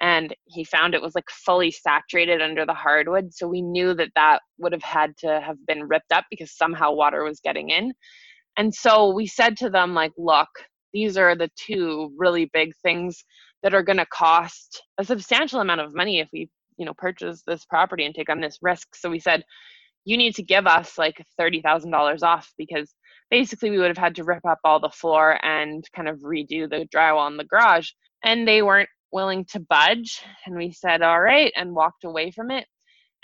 and 0.00 0.34
he 0.44 0.64
found 0.64 0.94
it 0.94 1.02
was 1.02 1.14
like 1.14 1.28
fully 1.30 1.70
saturated 1.70 2.42
under 2.42 2.66
the 2.66 2.74
hardwood 2.74 3.32
so 3.32 3.46
we 3.46 3.62
knew 3.62 3.94
that 3.94 4.10
that 4.16 4.40
would 4.58 4.72
have 4.72 4.82
had 4.82 5.16
to 5.16 5.40
have 5.40 5.56
been 5.66 5.84
ripped 5.84 6.12
up 6.12 6.24
because 6.30 6.56
somehow 6.56 6.92
water 6.92 7.22
was 7.24 7.40
getting 7.40 7.70
in. 7.70 7.92
And 8.56 8.74
so 8.74 9.12
we 9.12 9.26
said 9.26 9.56
to 9.58 9.70
them 9.70 9.94
like 9.94 10.12
look 10.16 10.48
these 10.92 11.16
are 11.16 11.36
the 11.36 11.50
two 11.56 12.12
really 12.16 12.50
big 12.52 12.72
things 12.82 13.24
that 13.62 13.74
are 13.74 13.82
going 13.82 13.98
to 13.98 14.06
cost 14.06 14.82
a 14.98 15.04
substantial 15.04 15.60
amount 15.60 15.80
of 15.80 15.94
money 15.94 16.20
if 16.20 16.28
we 16.32 16.48
you 16.76 16.84
know 16.86 16.94
purchase 16.94 17.42
this 17.46 17.64
property 17.64 18.04
and 18.04 18.14
take 18.14 18.30
on 18.30 18.40
this 18.40 18.58
risk. 18.62 18.94
So 18.94 19.10
we 19.10 19.20
said 19.20 19.44
you 20.04 20.16
need 20.16 20.34
to 20.34 20.42
give 20.42 20.66
us 20.66 20.98
like 20.98 21.24
$30,000 21.40 22.22
off 22.22 22.52
because 22.58 22.94
basically 23.30 23.70
we 23.70 23.78
would 23.78 23.88
have 23.88 23.98
had 23.98 24.14
to 24.16 24.24
rip 24.24 24.44
up 24.44 24.58
all 24.64 24.80
the 24.80 24.90
floor 24.90 25.38
and 25.44 25.84
kind 25.96 26.08
of 26.08 26.18
redo 26.18 26.68
the 26.68 26.86
drywall 26.94 27.30
in 27.30 27.36
the 27.36 27.44
garage. 27.44 27.90
And 28.22 28.46
they 28.46 28.62
weren't 28.62 28.88
willing 29.14 29.46
to 29.46 29.60
budge. 29.60 30.20
And 30.44 30.56
we 30.56 30.72
said, 30.72 31.00
all 31.00 31.20
right, 31.20 31.52
and 31.56 31.74
walked 31.74 32.04
away 32.04 32.30
from 32.30 32.50
it. 32.50 32.66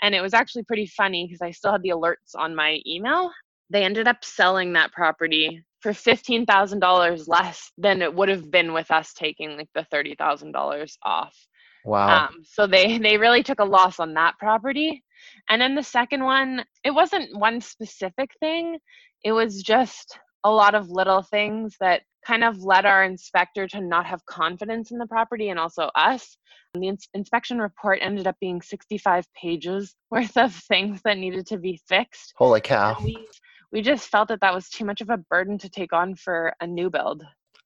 And 0.01 0.15
it 0.15 0.21
was 0.21 0.33
actually 0.33 0.63
pretty 0.63 0.87
funny 0.87 1.27
because 1.27 1.41
I 1.41 1.51
still 1.51 1.73
had 1.73 1.83
the 1.83 1.89
alerts 1.89 2.33
on 2.35 2.55
my 2.55 2.79
email. 2.87 3.29
They 3.69 3.83
ended 3.83 4.07
up 4.07 4.23
selling 4.25 4.73
that 4.73 4.91
property 4.91 5.63
for 5.81 5.91
$15,000 5.91 7.27
less 7.27 7.71
than 7.77 8.01
it 8.01 8.13
would 8.13 8.29
have 8.29 8.49
been 8.49 8.73
with 8.73 8.89
us 8.89 9.13
taking 9.13 9.57
like 9.57 9.69
the 9.75 9.85
$30,000 9.93 10.97
off. 11.03 11.35
Wow. 11.83 12.27
Um, 12.27 12.43
so 12.43 12.67
they 12.67 12.99
they 12.99 13.17
really 13.17 13.41
took 13.41 13.59
a 13.59 13.65
loss 13.65 13.99
on 13.99 14.13
that 14.13 14.37
property. 14.37 15.03
And 15.49 15.61
then 15.61 15.75
the 15.75 15.83
second 15.83 16.23
one, 16.23 16.63
it 16.83 16.91
wasn't 16.91 17.37
one 17.37 17.59
specific 17.59 18.29
thing. 18.39 18.77
It 19.23 19.31
was 19.31 19.63
just 19.63 20.19
a 20.43 20.51
lot 20.51 20.75
of 20.75 20.89
little 20.89 21.21
things 21.21 21.75
that 21.79 22.01
kind 22.25 22.43
of 22.43 22.63
led 22.63 22.85
our 22.85 23.03
inspector 23.03 23.67
to 23.67 23.81
not 23.81 24.05
have 24.05 24.25
confidence 24.25 24.91
in 24.91 24.97
the 24.97 25.07
property 25.07 25.49
and 25.49 25.59
also 25.59 25.89
us. 25.95 26.37
And 26.73 26.83
the 26.83 26.89
ins- 26.89 27.09
inspection 27.13 27.59
report 27.59 27.99
ended 28.01 28.27
up 28.27 28.35
being 28.39 28.61
65 28.61 29.25
pages 29.33 29.95
worth 30.11 30.37
of 30.37 30.53
things 30.53 31.01
that 31.03 31.17
needed 31.17 31.47
to 31.47 31.57
be 31.57 31.79
fixed. 31.87 32.33
Holy 32.37 32.61
cow. 32.61 32.97
we, 33.03 33.27
we 33.71 33.81
just 33.81 34.09
felt 34.09 34.27
that 34.29 34.41
that 34.41 34.53
was 34.53 34.69
too 34.69 34.85
much 34.85 35.01
of 35.01 35.09
a 35.09 35.17
burden 35.17 35.57
to 35.59 35.69
take 35.69 35.93
on 35.93 36.15
for 36.15 36.53
a 36.61 36.67
new 36.67 36.89
build. 36.89 37.23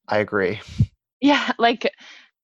I 0.07 0.19
agree. 0.19 0.61
Yeah, 1.21 1.51
like 1.59 1.89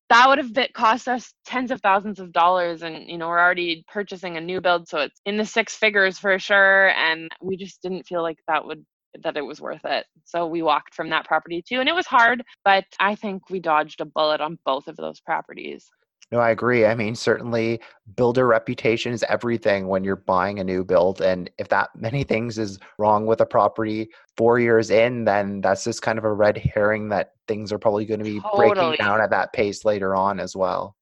that 0.09 0.27
would 0.27 0.39
have 0.39 0.53
been, 0.53 0.67
cost 0.73 1.07
us 1.07 1.33
tens 1.45 1.71
of 1.71 1.79
thousands 1.79 2.19
of 2.19 2.33
dollars 2.33 2.81
and 2.81 3.07
you 3.07 3.17
know 3.17 3.29
we're 3.29 3.39
already 3.39 3.85
purchasing 3.87 4.35
a 4.35 4.41
new 4.41 4.59
build 4.59 4.85
so 4.89 4.99
it's 4.99 5.21
in 5.25 5.37
the 5.37 5.45
six 5.45 5.73
figures 5.75 6.19
for 6.19 6.37
sure 6.37 6.89
and 6.89 7.31
we 7.41 7.55
just 7.55 7.81
didn't 7.81 8.05
feel 8.05 8.21
like 8.21 8.37
that 8.45 8.65
would 8.65 8.85
that 9.23 9.37
it 9.37 9.45
was 9.45 9.61
worth 9.61 9.85
it. 9.85 10.05
So 10.25 10.47
we 10.47 10.61
walked 10.61 10.93
from 10.93 11.09
that 11.09 11.25
property 11.25 11.61
too. 11.61 11.79
And 11.79 11.89
it 11.89 11.95
was 11.95 12.07
hard, 12.07 12.43
but 12.63 12.85
I 12.99 13.15
think 13.15 13.49
we 13.49 13.59
dodged 13.59 14.01
a 14.01 14.05
bullet 14.05 14.41
on 14.41 14.59
both 14.65 14.87
of 14.87 14.95
those 14.97 15.19
properties. 15.19 15.89
No, 16.31 16.39
I 16.39 16.51
agree. 16.51 16.85
I 16.85 16.95
mean, 16.95 17.13
certainly 17.13 17.81
builder 18.15 18.47
reputation 18.47 19.11
is 19.11 19.23
everything 19.27 19.87
when 19.87 20.05
you're 20.05 20.15
buying 20.15 20.59
a 20.59 20.63
new 20.63 20.85
build. 20.85 21.21
And 21.21 21.49
if 21.57 21.67
that 21.69 21.89
many 21.95 22.23
things 22.23 22.57
is 22.57 22.79
wrong 22.97 23.25
with 23.25 23.41
a 23.41 23.45
property 23.45 24.09
four 24.37 24.59
years 24.59 24.89
in, 24.91 25.25
then 25.25 25.61
that's 25.61 25.83
just 25.83 26.01
kind 26.01 26.17
of 26.17 26.23
a 26.23 26.33
red 26.33 26.57
herring 26.57 27.09
that 27.09 27.31
things 27.47 27.73
are 27.73 27.79
probably 27.79 28.05
going 28.05 28.19
to 28.19 28.25
be 28.25 28.39
Totally. 28.39 28.69
breaking 28.69 29.05
down 29.05 29.21
at 29.21 29.29
that 29.31 29.51
pace 29.51 29.83
later 29.83 30.15
on 30.15 30.39
as 30.39 30.55
well. 30.55 30.95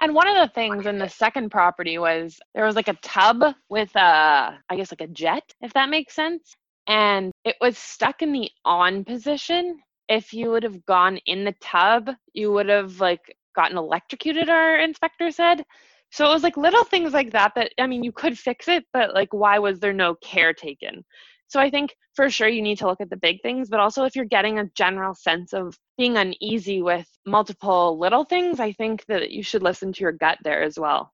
And 0.00 0.14
one 0.14 0.26
of 0.26 0.36
the 0.36 0.52
things 0.52 0.86
in 0.86 0.98
the 0.98 1.08
second 1.08 1.50
property 1.50 1.98
was 1.98 2.40
there 2.54 2.64
was 2.64 2.76
like 2.76 2.88
a 2.88 2.98
tub 3.02 3.54
with 3.68 3.94
a, 3.94 4.58
I 4.68 4.76
guess 4.76 4.92
like 4.92 5.00
a 5.00 5.12
jet, 5.12 5.44
if 5.60 5.72
that 5.74 5.88
makes 5.88 6.14
sense. 6.14 6.56
And 6.90 7.30
it 7.44 7.54
was 7.60 7.78
stuck 7.78 8.20
in 8.20 8.32
the 8.32 8.50
on 8.64 9.04
position. 9.04 9.78
If 10.08 10.32
you 10.32 10.50
would 10.50 10.64
have 10.64 10.84
gone 10.86 11.18
in 11.24 11.44
the 11.44 11.54
tub, 11.60 12.10
you 12.32 12.50
would 12.50 12.68
have 12.68 12.98
like 12.98 13.20
gotten 13.54 13.78
electrocuted, 13.78 14.50
our 14.50 14.76
inspector 14.76 15.30
said. 15.30 15.64
So 16.10 16.28
it 16.28 16.34
was 16.34 16.42
like 16.42 16.56
little 16.56 16.82
things 16.82 17.12
like 17.12 17.30
that 17.30 17.52
that, 17.54 17.70
I 17.78 17.86
mean, 17.86 18.02
you 18.02 18.10
could 18.10 18.36
fix 18.36 18.66
it, 18.66 18.84
but 18.92 19.14
like, 19.14 19.32
why 19.32 19.60
was 19.60 19.78
there 19.78 19.92
no 19.92 20.16
care 20.16 20.52
taken? 20.52 21.04
So 21.46 21.60
I 21.60 21.70
think 21.70 21.94
for 22.14 22.28
sure 22.28 22.48
you 22.48 22.60
need 22.60 22.78
to 22.78 22.88
look 22.88 23.00
at 23.00 23.08
the 23.08 23.16
big 23.16 23.40
things, 23.40 23.68
but 23.68 23.78
also 23.78 24.04
if 24.04 24.16
you're 24.16 24.24
getting 24.24 24.58
a 24.58 24.68
general 24.74 25.14
sense 25.14 25.52
of 25.52 25.78
being 25.96 26.16
uneasy 26.16 26.82
with 26.82 27.06
multiple 27.24 28.00
little 28.00 28.24
things, 28.24 28.58
I 28.58 28.72
think 28.72 29.04
that 29.06 29.30
you 29.30 29.44
should 29.44 29.62
listen 29.62 29.92
to 29.92 30.00
your 30.00 30.10
gut 30.10 30.38
there 30.42 30.64
as 30.64 30.76
well. 30.76 31.12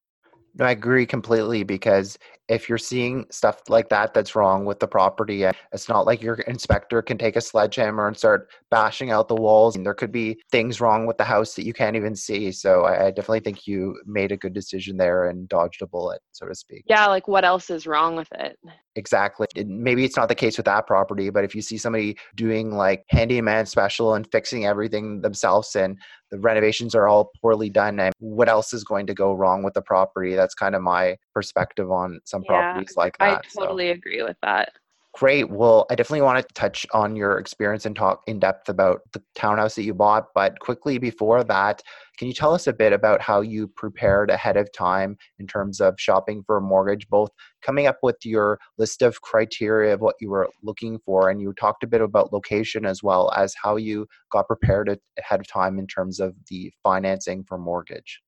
No, 0.55 0.65
I 0.65 0.71
agree 0.71 1.05
completely 1.05 1.65
because 1.65 2.19
if 2.49 2.69
you're 2.69 2.79
seeing 2.79 3.27
stuff 3.31 3.63
like 3.69 3.89
that 3.89 4.15
that's 4.15 4.35
wrong 4.37 4.65
with 4.65 4.79
the 4.81 4.87
property, 4.87 5.45
uh, 5.47 5.53
it's 5.73 5.89
not 5.89 6.07
like 6.07 6.23
your 6.23 6.37
inspector 6.47 7.03
can 7.03 7.19
take 7.19 7.37
a 7.37 7.41
sledgehammer 7.41 8.07
and 8.07 8.17
start 8.17 8.49
bashing 8.71 9.11
out 9.11 9.29
the 9.29 9.35
walls. 9.35 9.77
And 9.77 9.85
there 9.85 9.95
could 9.95 10.13
be 10.13 10.39
things 10.51 10.81
wrong 10.81 11.07
with 11.07 11.19
the 11.19 11.25
house 11.25 11.55
that 11.55 11.65
you 11.65 11.73
can't 11.73 11.97
even 11.97 12.15
see. 12.15 12.53
So 12.53 12.85
I, 12.85 13.07
I 13.07 13.11
definitely 13.11 13.41
think 13.41 13.67
you 13.67 13.99
made 14.07 14.33
a 14.33 14.37
good 14.37 14.53
decision 14.53 14.97
there 14.97 15.29
and 15.29 15.49
dodged 15.49 15.83
a 15.83 15.87
bullet, 15.87 16.21
so 16.33 16.47
to 16.47 16.55
speak. 16.55 16.85
Yeah, 16.87 17.07
like 17.07 17.27
what 17.27 17.45
else 17.45 17.71
is 17.71 17.87
wrong 17.87 18.17
with 18.17 18.29
it? 18.33 18.59
Exactly. 18.97 19.47
It- 19.55 19.69
maybe 19.69 20.05
it's 20.05 20.17
not 20.17 20.29
the 20.29 20.35
case 20.35 20.57
with 20.57 20.67
that 20.67 20.87
property, 20.87 21.31
but 21.31 21.45
if 21.45 21.55
you 21.55 21.63
see 21.63 21.79
somebody 21.79 22.17
doing 22.35 22.71
like 22.73 23.05
handyman 23.09 23.67
special 23.67 24.15
and 24.15 24.31
fixing 24.33 24.67
everything 24.67 25.21
themselves 25.21 25.77
and 25.77 25.99
the 26.31 26.39
renovations 26.41 26.95
are 26.95 27.07
all 27.07 27.31
poorly 27.41 27.71
done, 27.71 28.01
and 28.01 28.13
what 28.19 28.49
else 28.49 28.73
is 28.73 28.83
going 28.83 29.07
to 29.07 29.15
go 29.15 29.33
wrong 29.33 29.63
with 29.63 29.75
the 29.75 29.83
property? 29.83 30.35
That's 30.35 30.55
kind 30.55 30.75
of 30.75 30.83
my 30.83 31.17
perspective 31.35 31.91
on 31.91 32.21
some 32.37 32.45
Yeah, 32.45 32.73
properties 32.73 32.97
like 32.97 33.17
I 33.21 33.31
that. 33.31 33.47
so. 33.51 33.63
totally 33.63 33.91
agree 33.91 34.23
with 34.23 34.37
that. 34.43 34.73
Great. 35.15 35.49
Well, 35.49 35.87
I 35.91 35.95
definitely 35.95 36.21
want 36.21 36.47
to 36.47 36.55
touch 36.55 36.85
on 36.93 37.17
your 37.17 37.39
experience 37.39 37.87
and 37.87 37.97
talk 37.97 38.21
in 38.27 38.39
depth 38.39 38.69
about 38.69 39.01
the 39.15 39.23
townhouse 39.35 39.75
that 39.77 39.85
you 39.85 39.95
bought. 39.95 40.27
But 40.35 40.61
quickly 40.61 40.99
before 40.99 41.43
that, 41.43 41.81
can 42.19 42.29
you 42.29 42.35
tell 42.35 42.53
us 42.53 42.67
a 42.67 42.73
bit 42.75 42.93
about 42.93 43.23
how 43.23 43.41
you 43.41 43.67
prepared 43.67 44.31
ahead 44.31 44.59
of 44.59 44.71
time 44.73 45.17
in 45.39 45.47
terms 45.47 45.81
of 45.81 45.95
shopping 45.99 46.43
for 46.47 46.59
a 46.59 46.61
mortgage, 46.61 47.09
both 47.09 47.31
coming 47.63 47.87
up 47.87 47.97
with 48.03 48.17
your 48.25 48.59
list 48.77 49.01
of 49.01 49.23
criteria 49.23 49.95
of 49.95 50.03
what 50.03 50.17
you 50.21 50.29
were 50.29 50.51
looking 50.63 50.99
for? 51.07 51.31
And 51.31 51.41
you 51.41 51.55
talked 51.55 51.83
a 51.83 51.87
bit 51.87 52.03
about 52.03 52.35
location 52.35 52.85
as 52.85 53.03
well 53.03 53.33
as 53.35 53.55
how 53.63 53.77
you 53.77 54.07
got 54.31 54.47
prepared 54.49 54.95
ahead 55.19 55.41
of 55.41 55.47
time 55.47 55.79
in 55.79 55.87
terms 55.87 56.21
of 56.21 56.35
the 56.51 56.71
financing 56.83 57.43
for 57.49 57.57
mortgage. 57.57 58.21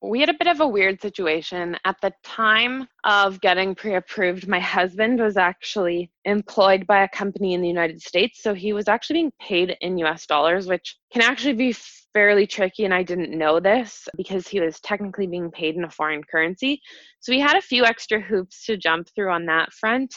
We 0.00 0.20
had 0.20 0.28
a 0.28 0.34
bit 0.34 0.46
of 0.46 0.60
a 0.60 0.68
weird 0.68 1.00
situation. 1.00 1.76
At 1.84 1.96
the 2.00 2.12
time 2.22 2.86
of 3.04 3.40
getting 3.40 3.74
pre 3.74 3.94
approved, 3.94 4.46
my 4.46 4.60
husband 4.60 5.20
was 5.20 5.36
actually 5.36 6.10
employed 6.24 6.86
by 6.86 7.02
a 7.02 7.08
company 7.08 7.54
in 7.54 7.60
the 7.60 7.68
United 7.68 8.00
States. 8.00 8.42
So 8.42 8.54
he 8.54 8.72
was 8.72 8.86
actually 8.86 9.14
being 9.14 9.32
paid 9.40 9.76
in 9.80 9.98
US 9.98 10.26
dollars, 10.26 10.66
which 10.66 10.96
can 11.12 11.22
actually 11.22 11.54
be 11.54 11.74
fairly 12.12 12.46
tricky. 12.46 12.84
And 12.84 12.94
I 12.94 13.02
didn't 13.02 13.36
know 13.36 13.60
this 13.60 14.08
because 14.16 14.46
he 14.46 14.60
was 14.60 14.80
technically 14.80 15.26
being 15.26 15.50
paid 15.50 15.74
in 15.74 15.84
a 15.84 15.90
foreign 15.90 16.22
currency. 16.22 16.80
So 17.20 17.32
we 17.32 17.40
had 17.40 17.56
a 17.56 17.62
few 17.62 17.84
extra 17.84 18.20
hoops 18.20 18.64
to 18.66 18.76
jump 18.76 19.08
through 19.14 19.30
on 19.30 19.46
that 19.46 19.72
front. 19.72 20.14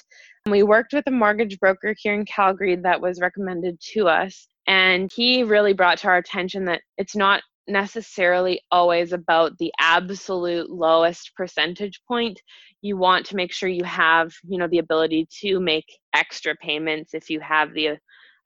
We 0.50 0.64
worked 0.64 0.94
with 0.94 1.06
a 1.08 1.12
mortgage 1.12 1.60
broker 1.60 1.96
here 1.98 2.14
in 2.14 2.26
Calgary 2.26 2.76
that 2.76 3.02
was 3.02 3.20
recommended 3.20 3.80
to 3.94 4.08
us. 4.08 4.48
And 4.68 5.12
he 5.14 5.44
really 5.44 5.74
brought 5.74 5.98
to 6.00 6.08
our 6.08 6.18
attention 6.18 6.66
that 6.66 6.82
it's 6.98 7.16
not 7.16 7.42
necessarily 7.68 8.62
always 8.72 9.14
about 9.14 9.58
the 9.58 9.72
absolute 9.80 10.70
lowest 10.70 11.32
percentage 11.36 12.02
point. 12.08 12.42
You 12.82 12.98
want 12.98 13.26
to 13.28 13.36
make 13.36 13.54
sure 13.54 13.70
you 13.70 13.84
have 13.84 14.34
you 14.48 14.58
know 14.58 14.68
the 14.68 14.80
ability 14.80 15.28
to 15.42 15.60
make 15.60 15.86
extra 16.14 16.56
payments 16.56 17.14
if 17.14 17.30
you 17.30 17.40
have 17.40 17.74
the 17.74 17.98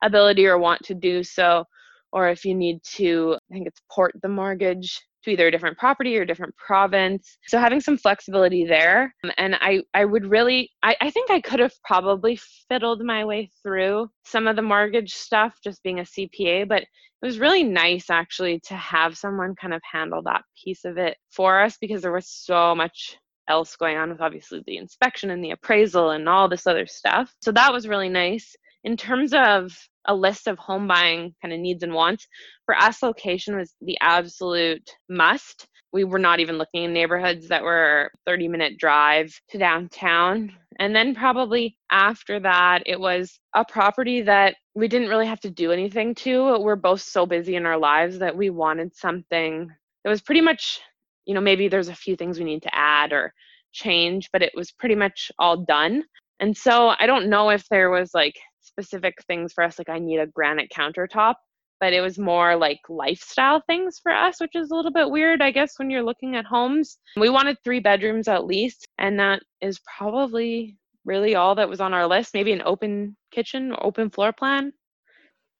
ability 0.02 0.46
or 0.46 0.58
want 0.58 0.82
to 0.84 0.94
do 0.94 1.22
so 1.22 1.64
or 2.12 2.28
if 2.28 2.44
you 2.44 2.54
need 2.54 2.82
to 2.82 3.36
i 3.50 3.54
think 3.54 3.66
it's 3.66 3.80
port 3.90 4.14
the 4.22 4.28
mortgage 4.28 5.02
to 5.26 5.32
either 5.32 5.48
a 5.48 5.50
different 5.50 5.76
property 5.76 6.16
or 6.16 6.22
a 6.22 6.26
different 6.26 6.54
province 6.56 7.36
so 7.46 7.58
having 7.58 7.80
some 7.80 7.98
flexibility 7.98 8.64
there 8.64 9.14
Um, 9.24 9.30
and 9.36 9.54
i 9.56 9.80
i 9.94 10.04
would 10.04 10.26
really 10.26 10.70
I, 10.82 10.96
I 11.00 11.10
think 11.10 11.30
i 11.30 11.40
could 11.40 11.60
have 11.60 11.74
probably 11.84 12.38
fiddled 12.68 13.02
my 13.04 13.24
way 13.24 13.50
through 13.62 14.08
some 14.24 14.46
of 14.46 14.56
the 14.56 14.62
mortgage 14.62 15.12
stuff 15.12 15.58
just 15.62 15.82
being 15.82 16.00
a 16.00 16.04
cpa 16.04 16.66
but 16.66 16.82
it 16.82 17.26
was 17.26 17.38
really 17.38 17.64
nice 17.64 18.10
actually 18.10 18.60
to 18.66 18.74
have 18.74 19.16
someone 19.16 19.54
kind 19.60 19.74
of 19.74 19.82
handle 19.90 20.22
that 20.24 20.42
piece 20.62 20.84
of 20.84 20.98
it 20.98 21.16
for 21.30 21.60
us 21.60 21.76
because 21.80 22.02
there 22.02 22.12
was 22.12 22.28
so 22.28 22.74
much 22.74 23.16
else 23.48 23.76
going 23.76 23.96
on 23.96 24.10
with 24.10 24.20
obviously 24.20 24.62
the 24.66 24.76
inspection 24.76 25.30
and 25.30 25.42
the 25.42 25.52
appraisal 25.52 26.10
and 26.10 26.28
all 26.28 26.48
this 26.48 26.66
other 26.66 26.86
stuff. 26.86 27.32
So 27.42 27.52
that 27.52 27.72
was 27.72 27.88
really 27.88 28.08
nice. 28.08 28.54
In 28.84 28.96
terms 28.96 29.32
of 29.34 29.76
a 30.06 30.14
list 30.14 30.46
of 30.46 30.58
home 30.58 30.86
buying 30.86 31.34
kind 31.42 31.52
of 31.52 31.60
needs 31.60 31.82
and 31.82 31.92
wants, 31.92 32.26
for 32.64 32.76
us, 32.76 33.02
location 33.02 33.56
was 33.56 33.74
the 33.80 33.98
absolute 34.00 34.88
must. 35.08 35.66
We 35.92 36.04
were 36.04 36.18
not 36.18 36.40
even 36.40 36.58
looking 36.58 36.84
in 36.84 36.92
neighborhoods 36.92 37.48
that 37.48 37.62
were 37.62 38.10
30 38.26 38.48
minute 38.48 38.78
drive 38.78 39.32
to 39.50 39.58
downtown. 39.58 40.52
And 40.78 40.94
then 40.94 41.14
probably 41.14 41.76
after 41.90 42.38
that, 42.40 42.82
it 42.86 43.00
was 43.00 43.40
a 43.54 43.64
property 43.64 44.22
that 44.22 44.56
we 44.74 44.88
didn't 44.88 45.08
really 45.08 45.26
have 45.26 45.40
to 45.40 45.50
do 45.50 45.72
anything 45.72 46.14
to. 46.16 46.58
We're 46.58 46.76
both 46.76 47.00
so 47.00 47.24
busy 47.24 47.56
in 47.56 47.64
our 47.64 47.78
lives 47.78 48.18
that 48.18 48.36
we 48.36 48.50
wanted 48.50 48.94
something 48.94 49.70
that 50.04 50.10
was 50.10 50.20
pretty 50.20 50.42
much, 50.42 50.80
you 51.24 51.34
know, 51.34 51.40
maybe 51.40 51.68
there's 51.68 51.88
a 51.88 51.94
few 51.94 52.14
things 52.14 52.38
we 52.38 52.44
need 52.44 52.62
to 52.62 52.74
add 52.74 53.12
or 53.12 53.32
change, 53.72 54.28
but 54.32 54.42
it 54.42 54.52
was 54.54 54.70
pretty 54.72 54.94
much 54.94 55.32
all 55.38 55.56
done. 55.64 56.04
And 56.40 56.54
so 56.54 56.92
I 56.98 57.06
don't 57.06 57.30
know 57.30 57.48
if 57.50 57.66
there 57.68 57.90
was 57.90 58.12
like 58.12 58.34
specific 58.76 59.14
things 59.26 59.52
for 59.52 59.64
us, 59.64 59.78
like 59.78 59.88
I 59.88 59.98
need 59.98 60.18
a 60.18 60.26
granite 60.26 60.70
countertop, 60.70 61.34
but 61.80 61.92
it 61.92 62.00
was 62.00 62.18
more 62.18 62.56
like 62.56 62.80
lifestyle 62.88 63.62
things 63.66 63.98
for 64.02 64.12
us, 64.12 64.40
which 64.40 64.54
is 64.54 64.70
a 64.70 64.74
little 64.74 64.92
bit 64.92 65.10
weird, 65.10 65.40
I 65.40 65.50
guess, 65.50 65.78
when 65.78 65.90
you're 65.90 66.02
looking 66.02 66.36
at 66.36 66.44
homes. 66.44 66.98
We 67.16 67.30
wanted 67.30 67.56
three 67.64 67.80
bedrooms 67.80 68.28
at 68.28 68.44
least, 68.44 68.86
and 68.98 69.18
that 69.18 69.42
is 69.62 69.80
probably 69.96 70.76
really 71.06 71.34
all 71.36 71.54
that 71.54 71.68
was 71.68 71.80
on 71.80 71.94
our 71.94 72.06
list. 72.06 72.34
Maybe 72.34 72.52
an 72.52 72.62
open 72.64 73.16
kitchen 73.30 73.74
open 73.80 74.10
floor 74.10 74.32
plan. 74.32 74.72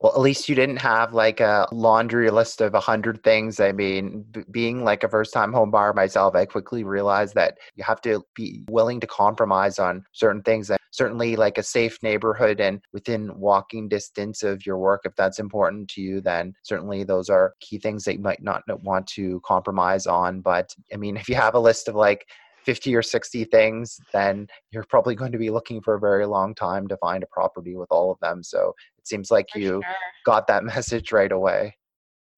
Well, 0.00 0.12
at 0.12 0.20
least 0.20 0.46
you 0.48 0.54
didn't 0.54 0.76
have 0.76 1.14
like 1.14 1.40
a 1.40 1.66
laundry 1.72 2.30
list 2.30 2.60
of 2.60 2.74
a 2.74 2.80
hundred 2.80 3.22
things. 3.24 3.60
I 3.60 3.72
mean, 3.72 4.26
b- 4.30 4.44
being 4.50 4.84
like 4.84 5.02
a 5.04 5.08
first-time 5.08 5.54
home 5.54 5.70
buyer 5.70 5.94
myself, 5.94 6.34
I 6.34 6.44
quickly 6.44 6.84
realized 6.84 7.34
that 7.34 7.56
you 7.76 7.84
have 7.84 8.02
to 8.02 8.22
be 8.34 8.64
willing 8.68 9.00
to 9.00 9.06
compromise 9.06 9.78
on 9.78 10.04
certain 10.12 10.42
things. 10.42 10.68
And 10.68 10.78
certainly, 10.90 11.34
like 11.34 11.56
a 11.56 11.62
safe 11.62 11.98
neighborhood 12.02 12.60
and 12.60 12.82
within 12.92 13.38
walking 13.38 13.88
distance 13.88 14.42
of 14.42 14.66
your 14.66 14.76
work, 14.76 15.02
if 15.06 15.16
that's 15.16 15.38
important 15.38 15.88
to 15.90 16.02
you, 16.02 16.20
then 16.20 16.52
certainly 16.62 17.02
those 17.02 17.30
are 17.30 17.54
key 17.60 17.78
things 17.78 18.04
that 18.04 18.16
you 18.16 18.20
might 18.22 18.42
not 18.42 18.64
want 18.82 19.06
to 19.08 19.40
compromise 19.46 20.06
on. 20.06 20.42
But 20.42 20.74
I 20.92 20.98
mean, 20.98 21.16
if 21.16 21.26
you 21.26 21.36
have 21.36 21.54
a 21.54 21.60
list 21.60 21.88
of 21.88 21.94
like 21.94 22.26
50 22.66 22.94
or 22.96 23.02
60 23.02 23.44
things, 23.44 23.98
then 24.12 24.48
you're 24.72 24.84
probably 24.84 25.14
going 25.14 25.32
to 25.32 25.38
be 25.38 25.50
looking 25.50 25.80
for 25.80 25.94
a 25.94 26.00
very 26.00 26.26
long 26.26 26.54
time 26.54 26.86
to 26.88 26.96
find 26.98 27.22
a 27.22 27.28
property 27.28 27.76
with 27.76 27.90
all 27.90 28.10
of 28.10 28.18
them. 28.20 28.42
So 28.42 28.74
it 29.06 29.08
seems 29.08 29.30
like 29.30 29.46
For 29.52 29.60
you 29.60 29.72
sure. 29.84 29.94
got 30.24 30.48
that 30.48 30.64
message 30.74 31.12
right 31.12 31.30
away. 31.30 31.76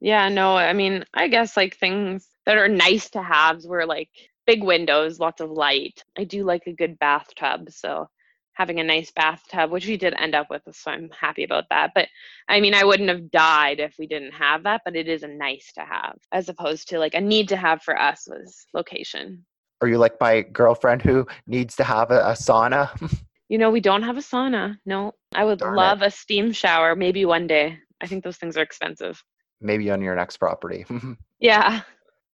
Yeah, 0.00 0.28
no, 0.28 0.56
I 0.56 0.72
mean, 0.75 1.04
I 1.14 1.28
guess 1.28 1.56
like 1.56 1.76
things 1.76 2.28
that 2.46 2.58
are 2.58 2.68
nice 2.68 3.10
to 3.10 3.22
haves 3.22 3.66
were 3.66 3.87
like 3.87 4.10
big 4.46 4.62
windows, 4.62 5.18
lots 5.18 5.40
of 5.40 5.50
light. 5.50 6.04
I 6.16 6.25
do 6.25 6.44
like 6.44 6.62
a 6.66 6.72
good 6.72 6.98
bathtub, 6.98 7.70
so 7.70 8.06
having 8.52 8.80
a 8.80 8.84
nice 8.84 9.10
bathtub, 9.10 9.70
which 9.70 9.87
we 9.87 9.96
did 9.96 10.14
end 10.18 10.34
up 10.34 10.48
with, 10.50 10.62
so 10.72 10.90
I'm 10.90 11.10
happy 11.18 11.44
about 11.44 11.64
that. 11.70 11.92
But 11.94 12.08
I 12.48 12.60
mean, 12.60 12.75
I 12.75 12.84
wouldn't 12.84 13.08
have 13.08 13.30
died 13.30 13.80
if 13.80 13.94
we 13.98 14.06
didn't 14.06 14.32
have 14.32 14.64
that, 14.64 14.82
but 14.84 14.94
it 14.96 15.08
is 15.08 15.22
a 15.22 15.28
nice 15.28 15.72
to 15.75 15.80
have 15.80 16.18
as 16.32 16.48
opposed 16.48 16.88
to 16.88 16.98
like 16.98 17.14
a 17.14 17.20
need 17.20 17.48
to 17.48 17.56
have 17.56 17.82
for 17.82 18.00
us 18.00 18.28
was 18.28 18.66
location. 18.75 19.44
Are 19.80 19.88
you 19.88 19.98
like 19.98 20.20
my 20.20 20.42
girlfriend 20.42 21.02
who 21.02 21.26
needs 21.46 21.76
to 21.76 21.84
have 21.84 22.10
a, 22.10 22.20
a 22.20 22.32
sauna? 22.32 22.90
You 23.48 23.58
know, 23.58 23.70
we 23.70 23.80
don't 23.80 24.02
have 24.02 24.16
a 24.16 24.20
sauna. 24.20 24.76
No, 24.84 25.12
I 25.34 25.44
would 25.44 25.58
Darn 25.58 25.74
it. 25.74 25.76
love 25.76 26.02
a 26.02 26.10
steam 26.10 26.52
shower 26.52 26.94
maybe 26.94 27.24
one 27.24 27.46
day. 27.46 27.78
I 28.00 28.06
think 28.06 28.24
those 28.24 28.36
things 28.36 28.56
are 28.56 28.62
expensive. 28.62 29.22
Maybe 29.60 29.90
on 29.90 30.02
your 30.02 30.14
next 30.14 30.36
property. 30.36 30.84
Yeah. 31.40 31.82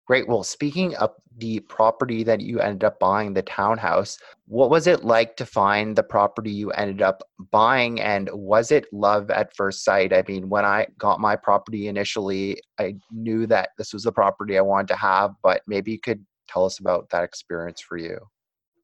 Great. 0.07 0.29
Well, 0.29 0.43
speaking 0.43 0.95
of 0.97 1.11
the 1.39 1.61
property 1.61 2.25
that 2.25 2.41
you 2.41 2.61
ended 2.61 2.85
up 2.85 2.99
buying, 2.99 3.33
the 3.33 3.43
townhouse, 3.43 4.19
what 4.47 4.69
was 4.69 4.87
it 4.87 5.05
like 5.05 5.37
to 5.37 5.47
find 5.47 5.97
the 5.97 6.03
property 6.03 6.51
you 6.51 6.71
ended 6.73 7.01
up 7.01 7.23
buying? 7.51 8.01
And 8.01 8.29
was 8.33 8.71
it 8.71 8.87
love 8.93 9.31
at 9.31 9.55
first 9.57 9.83
sight? 9.85 10.13
I 10.13 10.23
mean, 10.29 10.49
when 10.51 10.65
I 10.67 10.87
got 10.99 11.21
my 11.21 11.37
property 11.37 11.89
initially, 11.89 12.59
I 12.79 12.97
knew 13.11 13.47
that 13.47 13.71
this 13.79 13.93
was 13.95 14.03
the 14.05 14.13
property 14.13 14.59
I 14.59 14.63
wanted 14.63 14.89
to 14.89 14.97
have, 14.97 15.33
but 15.43 15.63
maybe 15.67 15.93
you 15.93 16.01
could 16.01 16.25
tell 16.49 16.67
us 16.67 16.79
about 16.81 17.09
that 17.11 17.25
experience 17.25 17.81
for 17.81 17.97
you. 17.97 18.19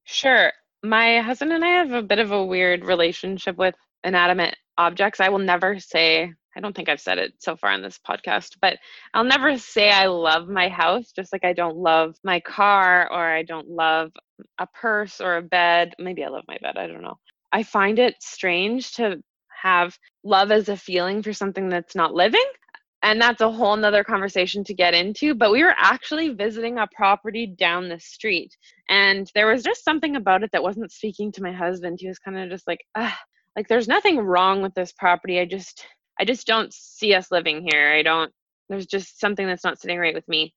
Sure. 0.05 0.53
My 0.83 1.21
husband 1.21 1.53
and 1.53 1.65
I 1.65 1.69
have 1.69 1.93
a 1.93 2.03
bit 2.03 2.19
of 2.19 2.33
a 2.33 2.45
weird 2.45 2.85
relationship 2.85 3.57
with 3.57 3.75
inanimate 4.03 4.57
objects. 4.79 5.21
I 5.21 5.29
will 5.29 5.39
never 5.39 5.79
say 5.79 6.33
I 6.57 6.61
don't 6.61 6.75
think 6.75 6.89
I've 6.89 7.01
said 7.01 7.19
it 7.19 7.35
so 7.39 7.57
far 7.57 7.71
on 7.71 7.83
this 7.83 7.99
podcast, 8.07 8.57
but 8.61 8.77
I'll 9.15 9.25
never 9.25 9.57
say 9.57 9.91
I 9.91 10.07
love 10.07 10.49
my 10.49 10.69
house, 10.69 11.13
just 11.13 11.33
like 11.33 11.45
I 11.45 11.53
don't 11.53 11.77
love 11.77 12.17
my 12.25 12.41
car 12.41 13.09
or 13.11 13.25
I 13.25 13.43
don't 13.45 13.69
love 13.69 14.11
a 14.59 14.67
purse 14.67 15.21
or 15.21 15.37
a 15.37 15.43
bed. 15.43 15.95
Maybe 15.99 16.25
I 16.25 16.29
love 16.29 16.45
my 16.49 16.59
bed, 16.61 16.77
I 16.77 16.87
don't 16.87 17.03
know. 17.03 17.19
I 17.53 17.63
find 17.63 17.99
it 17.99 18.17
strange 18.21 18.93
to 18.95 19.23
have 19.63 19.97
love 20.25 20.51
as 20.51 20.69
a 20.69 20.77
feeling 20.77 21.23
for 21.23 21.33
something 21.33 21.69
that's 21.69 21.95
not 21.95 22.15
living. 22.15 22.45
And 23.03 23.21
that's 23.21 23.41
a 23.41 23.51
whole 23.51 23.77
nother 23.77 24.05
conversation 24.05 24.63
to 24.65 24.75
get 24.75 24.93
into. 24.93 25.35
But 25.35 25.53
we 25.53 25.63
were 25.63 25.75
actually 25.79 26.31
visiting 26.31 26.79
a 26.79 26.89
property 26.95 27.47
down 27.47 27.89
the 27.89 27.99
street. 27.99 28.55
And 28.89 29.31
there 29.35 29.47
was 29.47 29.63
just 29.63 29.85
something 29.85 30.17
about 30.17 30.43
it 30.43 30.51
that 30.53 30.63
wasn't 30.63 30.93
speaking 30.93 31.33
to 31.33 31.43
my 31.43 31.53
husband. 31.53 31.99
He 32.01 32.09
was 32.09 32.19
kind 32.19 32.39
of 32.39 32.51
just 32.51 32.67
like, 32.67 32.81
ah, 32.97 33.19
like 33.57 33.69
there's 33.69 33.89
nothing 33.89 34.19
wrong 34.19 34.61
with 34.63 34.75
this 34.75 34.93
property. 34.93 35.41
I 35.41 35.47
just 35.47 35.87
I 36.21 36.25
just 36.25 36.47
don't 36.47 36.73
see 36.73 37.15
us 37.15 37.31
living 37.31 37.67
here. 37.67 37.95
I 37.95 38.03
don't, 38.03 38.31
there's 38.69 38.87
just 38.87 39.19
something 39.19 39.47
that's 39.47 39.65
not 39.65 39.81
sitting 39.81 39.99
right 39.99 40.15
with 40.15 40.29
me. 40.29 40.55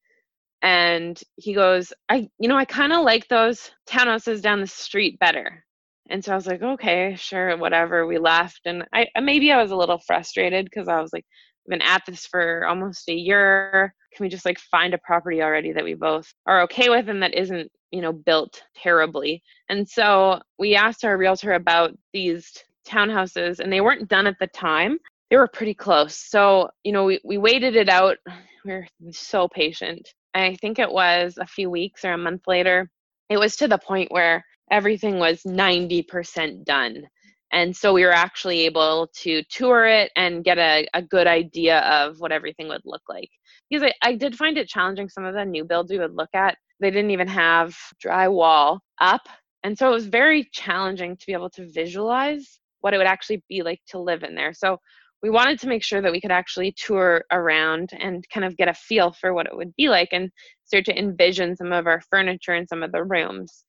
And 0.61 1.19
he 1.37 1.53
goes, 1.53 1.93
I, 2.09 2.29
you 2.37 2.49
know, 2.49 2.57
I 2.57 2.65
kind 2.65 2.91
of 2.91 3.05
like 3.05 3.27
those 3.29 3.71
townhouses 3.87 4.41
down 4.41 4.59
the 4.59 4.67
street 4.67 5.17
better. 5.19 5.63
And 6.09 6.23
so 6.23 6.33
I 6.33 6.35
was 6.35 6.47
like, 6.47 6.61
okay, 6.61 7.15
sure, 7.17 7.55
whatever. 7.57 8.05
We 8.05 8.17
left. 8.17 8.61
And 8.65 8.83
I, 8.93 9.07
maybe 9.21 9.53
I 9.53 9.61
was 9.61 9.71
a 9.71 9.75
little 9.75 9.99
frustrated 9.99 10.65
because 10.65 10.89
I 10.89 10.99
was 10.99 11.13
like, 11.13 11.25
been 11.67 11.81
at 11.81 12.03
this 12.05 12.25
for 12.25 12.65
almost 12.65 13.07
a 13.09 13.13
year. 13.13 13.93
Can 14.15 14.25
we 14.25 14.29
just 14.29 14.45
like 14.45 14.59
find 14.59 14.93
a 14.93 14.99
property 14.99 15.41
already 15.41 15.71
that 15.73 15.83
we 15.83 15.93
both 15.93 16.31
are 16.45 16.61
okay 16.63 16.89
with 16.89 17.09
and 17.09 17.23
that 17.23 17.33
isn't, 17.33 17.71
you 17.91 18.01
know, 18.01 18.13
built 18.13 18.61
terribly? 18.75 19.41
And 19.69 19.87
so 19.87 20.41
we 20.59 20.75
asked 20.75 21.05
our 21.05 21.17
realtor 21.17 21.53
about 21.53 21.97
these 22.11 22.51
townhouses 22.87 23.59
and 23.59 23.71
they 23.71 23.81
weren't 23.81 24.09
done 24.09 24.27
at 24.27 24.37
the 24.39 24.47
time 24.47 24.99
they 25.33 25.37
were 25.37 25.47
pretty 25.47 25.73
close. 25.73 26.15
So, 26.15 26.69
you 26.83 26.91
know, 26.91 27.05
we, 27.05 27.19
we 27.23 27.39
waited 27.39 27.75
it 27.75 27.89
out. 27.89 28.17
We 28.65 28.71
are 28.71 28.87
so 29.11 29.49
patient. 29.49 30.07
I 30.35 30.55
think 30.61 30.77
it 30.77 30.91
was 30.91 31.37
a 31.37 31.45
few 31.47 31.71
weeks 31.71 32.05
or 32.05 32.13
a 32.13 32.17
month 32.17 32.43
later. 32.47 32.89
It 33.29 33.39
was 33.39 33.55
to 33.57 33.67
the 33.67 33.79
point 33.79 34.11
where 34.11 34.45
everything 34.71 35.17
was 35.17 35.41
90% 35.41 36.63
done. 36.63 37.07
And 37.53 37.75
so 37.75 37.93
we 37.93 38.03
were 38.03 38.11
actually 38.11 38.61
able 38.61 39.09
to 39.21 39.43
tour 39.43 39.85
it 39.85 40.11
and 40.15 40.43
get 40.43 40.57
a, 40.57 40.87
a 40.95 41.03
good 41.03 41.27
idea 41.27 41.79
of 41.81 42.19
what 42.19 42.31
everything 42.31 42.67
would 42.67 42.81
look 42.83 43.03
like. 43.07 43.29
Because 43.69 43.83
I, 43.83 44.09
I 44.09 44.15
did 44.15 44.35
find 44.35 44.57
it 44.57 44.67
challenging. 44.67 45.07
Some 45.07 45.23
of 45.23 45.35
the 45.35 45.45
new 45.45 45.63
builds 45.63 45.91
we 45.91 45.99
would 45.99 46.15
look 46.15 46.33
at, 46.33 46.57
they 46.79 46.89
didn't 46.89 47.11
even 47.11 47.27
have 47.27 47.75
drywall 48.03 48.79
up. 48.99 49.21
And 49.63 49.77
so 49.77 49.87
it 49.87 49.93
was 49.93 50.07
very 50.07 50.49
challenging 50.51 51.15
to 51.15 51.25
be 51.27 51.33
able 51.33 51.51
to 51.51 51.71
visualize 51.71 52.59
what 52.81 52.93
it 52.93 52.97
would 52.97 53.07
actually 53.07 53.43
be 53.47 53.61
like 53.61 53.79
to 53.89 53.99
live 53.99 54.23
in 54.23 54.35
there. 54.35 54.53
So 54.53 54.79
we 55.21 55.29
wanted 55.29 55.59
to 55.59 55.67
make 55.67 55.83
sure 55.83 56.01
that 56.01 56.11
we 56.11 56.19
could 56.19 56.31
actually 56.31 56.73
tour 56.73 57.23
around 57.31 57.91
and 57.97 58.27
kind 58.33 58.45
of 58.45 58.57
get 58.57 58.67
a 58.67 58.73
feel 58.73 59.11
for 59.13 59.33
what 59.33 59.45
it 59.45 59.55
would 59.55 59.73
be 59.77 59.87
like 59.87 60.09
and 60.11 60.31
start 60.65 60.85
to 60.85 60.99
envision 60.99 61.55
some 61.55 61.71
of 61.71 61.87
our 61.87 62.01
furniture 62.09 62.53
and 62.53 62.67
some 62.67 62.83
of 62.83 62.91
the 62.91 63.03
rooms. 63.03 63.63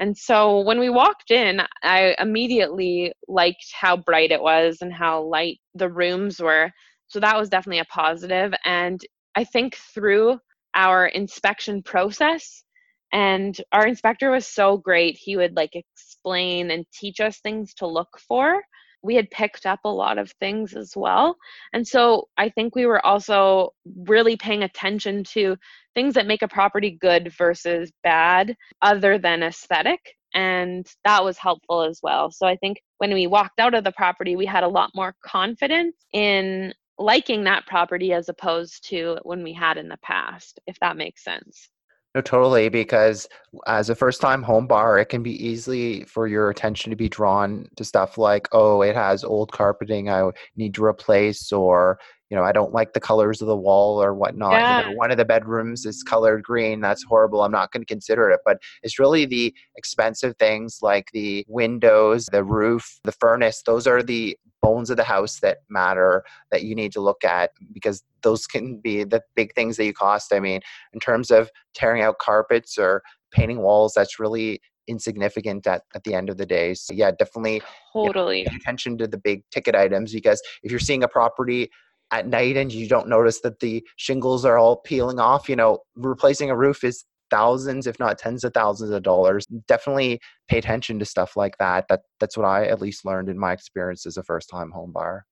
And 0.00 0.16
so 0.16 0.60
when 0.60 0.80
we 0.80 0.88
walked 0.88 1.30
in, 1.30 1.60
I 1.82 2.16
immediately 2.18 3.12
liked 3.28 3.66
how 3.78 3.98
bright 3.98 4.32
it 4.32 4.42
was 4.42 4.78
and 4.80 4.92
how 4.92 5.22
light 5.22 5.60
the 5.74 5.90
rooms 5.90 6.40
were. 6.40 6.70
So 7.08 7.20
that 7.20 7.38
was 7.38 7.50
definitely 7.50 7.80
a 7.80 7.84
positive. 7.84 8.54
And 8.64 8.98
I 9.36 9.44
think 9.44 9.76
through 9.76 10.38
our 10.74 11.06
inspection 11.06 11.82
process, 11.82 12.64
and 13.12 13.56
our 13.72 13.86
inspector 13.86 14.30
was 14.30 14.46
so 14.46 14.76
great. 14.76 15.18
He 15.20 15.36
would 15.36 15.56
like 15.56 15.74
explain 15.74 16.70
and 16.70 16.86
teach 16.92 17.20
us 17.20 17.40
things 17.40 17.74
to 17.74 17.86
look 17.86 18.18
for 18.26 18.62
we 19.02 19.14
had 19.14 19.30
picked 19.30 19.66
up 19.66 19.80
a 19.84 19.88
lot 19.88 20.18
of 20.18 20.30
things 20.32 20.74
as 20.74 20.92
well. 20.96 21.36
And 21.72 21.86
so 21.86 22.28
I 22.36 22.48
think 22.50 22.74
we 22.74 22.86
were 22.86 23.04
also 23.04 23.70
really 24.06 24.36
paying 24.36 24.62
attention 24.62 25.24
to 25.32 25.56
things 25.94 26.14
that 26.14 26.26
make 26.26 26.42
a 26.42 26.48
property 26.48 26.96
good 27.00 27.32
versus 27.36 27.90
bad, 28.02 28.56
other 28.82 29.18
than 29.18 29.42
aesthetic. 29.42 30.00
And 30.34 30.86
that 31.04 31.24
was 31.24 31.38
helpful 31.38 31.82
as 31.82 31.98
well. 32.02 32.30
So 32.30 32.46
I 32.46 32.56
think 32.56 32.78
when 32.98 33.12
we 33.12 33.26
walked 33.26 33.58
out 33.58 33.74
of 33.74 33.82
the 33.82 33.92
property, 33.92 34.36
we 34.36 34.46
had 34.46 34.62
a 34.62 34.68
lot 34.68 34.90
more 34.94 35.14
confidence 35.24 35.96
in 36.12 36.72
liking 36.98 37.44
that 37.44 37.66
property 37.66 38.12
as 38.12 38.28
opposed 38.28 38.88
to 38.90 39.18
when 39.22 39.42
we 39.42 39.52
had 39.52 39.76
in 39.78 39.88
the 39.88 39.98
past, 40.02 40.60
if 40.66 40.78
that 40.80 40.96
makes 40.96 41.24
sense. 41.24 41.70
No, 42.14 42.20
totally. 42.20 42.68
Because 42.68 43.28
as 43.66 43.88
a 43.88 43.94
first 43.94 44.20
time 44.20 44.42
home 44.42 44.66
buyer, 44.66 44.98
it 44.98 45.06
can 45.06 45.22
be 45.22 45.44
easily 45.44 46.04
for 46.04 46.26
your 46.26 46.50
attention 46.50 46.90
to 46.90 46.96
be 46.96 47.08
drawn 47.08 47.66
to 47.76 47.84
stuff 47.84 48.18
like, 48.18 48.48
oh, 48.52 48.82
it 48.82 48.94
has 48.96 49.24
old 49.24 49.50
carpeting 49.52 50.10
I 50.10 50.30
need 50.56 50.74
to 50.74 50.84
replace, 50.84 51.52
or, 51.52 51.98
you 52.30 52.36
know, 52.36 52.44
I 52.44 52.52
don't 52.52 52.72
like 52.72 52.92
the 52.92 53.00
colors 53.00 53.42
of 53.42 53.48
the 53.48 53.56
wall 53.56 54.00
or 54.02 54.14
whatnot. 54.14 54.52
Yeah. 54.52 54.80
You 54.80 54.86
know, 54.86 54.96
one 54.96 55.10
of 55.10 55.16
the 55.16 55.24
bedrooms 55.24 55.84
is 55.84 56.02
colored 56.04 56.44
green. 56.44 56.80
That's 56.80 57.02
horrible. 57.02 57.42
I'm 57.42 57.50
not 57.50 57.72
going 57.72 57.82
to 57.82 57.86
consider 57.86 58.30
it. 58.30 58.40
But 58.44 58.58
it's 58.82 59.00
really 59.00 59.26
the 59.26 59.52
expensive 59.76 60.36
things 60.38 60.78
like 60.80 61.10
the 61.12 61.44
windows, 61.48 62.26
the 62.26 62.44
roof, 62.44 63.00
the 63.02 63.12
furnace. 63.12 63.62
Those 63.66 63.88
are 63.88 64.02
the 64.02 64.38
bones 64.62 64.90
of 64.90 64.96
the 64.96 65.04
house 65.04 65.40
that 65.40 65.58
matter 65.68 66.22
that 66.52 66.62
you 66.62 66.74
need 66.74 66.92
to 66.92 67.00
look 67.00 67.24
at 67.24 67.50
because 67.72 68.04
those 68.22 68.46
can 68.46 68.78
be 68.78 69.02
the 69.02 69.22
big 69.34 69.52
things 69.54 69.76
that 69.76 69.84
you 69.84 69.92
cost. 69.92 70.32
I 70.32 70.38
mean, 70.38 70.60
in 70.92 71.00
terms 71.00 71.30
of 71.32 71.50
tearing 71.74 72.02
out 72.02 72.18
carpets 72.18 72.78
or 72.78 73.02
painting 73.32 73.60
walls, 73.60 73.94
that's 73.94 74.20
really 74.20 74.60
insignificant 74.86 75.66
at, 75.66 75.82
at 75.94 76.04
the 76.04 76.14
end 76.14 76.30
of 76.30 76.36
the 76.36 76.46
day. 76.46 76.74
So 76.74 76.94
yeah, 76.94 77.10
definitely 77.10 77.62
totally 77.92 78.40
you 78.40 78.44
know, 78.44 78.50
pay 78.50 78.56
attention 78.56 78.98
to 78.98 79.06
the 79.06 79.18
big 79.18 79.42
ticket 79.50 79.74
items 79.74 80.12
because 80.12 80.42
if 80.62 80.70
you're 80.70 80.80
seeing 80.80 81.02
a 81.02 81.08
property 81.08 81.70
at 82.12 82.26
night 82.26 82.56
and 82.56 82.72
you 82.72 82.88
don't 82.88 83.08
notice 83.08 83.40
that 83.40 83.60
the 83.60 83.84
shingles 83.96 84.44
are 84.44 84.58
all 84.58 84.76
peeling 84.76 85.18
off, 85.18 85.48
you 85.48 85.56
know, 85.56 85.78
replacing 85.96 86.50
a 86.50 86.56
roof 86.56 86.84
is 86.84 87.04
thousands 87.30 87.86
if 87.86 87.98
not 87.98 88.18
tens 88.18 88.44
of 88.44 88.52
thousands 88.52 88.90
of 88.90 89.02
dollars. 89.02 89.46
Definitely 89.68 90.20
pay 90.48 90.58
attention 90.58 90.98
to 90.98 91.04
stuff 91.04 91.36
like 91.36 91.56
that. 91.58 91.86
That 91.88 92.00
that's 92.18 92.36
what 92.36 92.46
i 92.46 92.66
at 92.66 92.80
least 92.80 93.04
learned 93.04 93.28
in 93.28 93.38
my 93.38 93.52
experience 93.52 94.06
as 94.06 94.16
a 94.16 94.22
first 94.22 94.48
time 94.50 94.70
home 94.70 94.92
buyer. 94.92 95.24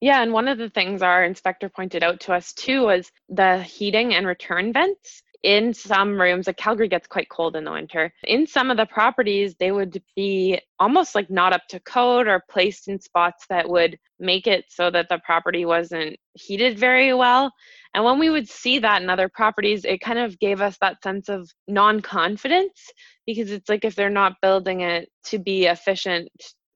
Yeah 0.00 0.22
and 0.22 0.32
one 0.32 0.48
of 0.48 0.58
the 0.58 0.70
things 0.70 1.02
our 1.02 1.24
inspector 1.24 1.68
pointed 1.68 2.02
out 2.02 2.20
to 2.20 2.32
us 2.32 2.52
too 2.52 2.82
was 2.84 3.10
the 3.28 3.62
heating 3.62 4.14
and 4.14 4.26
return 4.26 4.72
vents 4.72 5.22
in 5.42 5.72
some 5.72 6.20
rooms, 6.20 6.46
like 6.46 6.56
Calgary 6.56 6.88
gets 6.88 7.06
quite 7.06 7.28
cold 7.30 7.56
in 7.56 7.64
the 7.64 7.72
winter. 7.72 8.12
In 8.24 8.46
some 8.46 8.70
of 8.70 8.76
the 8.76 8.86
properties, 8.86 9.54
they 9.58 9.72
would 9.72 10.02
be 10.14 10.60
almost 10.78 11.14
like 11.14 11.30
not 11.30 11.52
up 11.52 11.62
to 11.70 11.80
code 11.80 12.28
or 12.28 12.44
placed 12.50 12.88
in 12.88 13.00
spots 13.00 13.46
that 13.48 13.68
would 13.68 13.98
make 14.18 14.46
it 14.46 14.66
so 14.68 14.90
that 14.90 15.08
the 15.08 15.20
property 15.24 15.64
wasn't 15.64 16.16
heated 16.34 16.78
very 16.78 17.14
well. 17.14 17.50
And 17.94 18.04
when 18.04 18.18
we 18.18 18.30
would 18.30 18.48
see 18.48 18.78
that 18.80 19.02
in 19.02 19.08
other 19.08 19.28
properties, 19.28 19.84
it 19.84 20.00
kind 20.00 20.18
of 20.18 20.38
gave 20.38 20.60
us 20.60 20.76
that 20.80 21.02
sense 21.02 21.28
of 21.28 21.50
non 21.66 22.00
confidence 22.00 22.90
because 23.26 23.50
it's 23.50 23.68
like 23.68 23.84
if 23.84 23.94
they're 23.94 24.10
not 24.10 24.40
building 24.42 24.82
it 24.82 25.08
to 25.26 25.38
be 25.38 25.66
efficient 25.66 26.28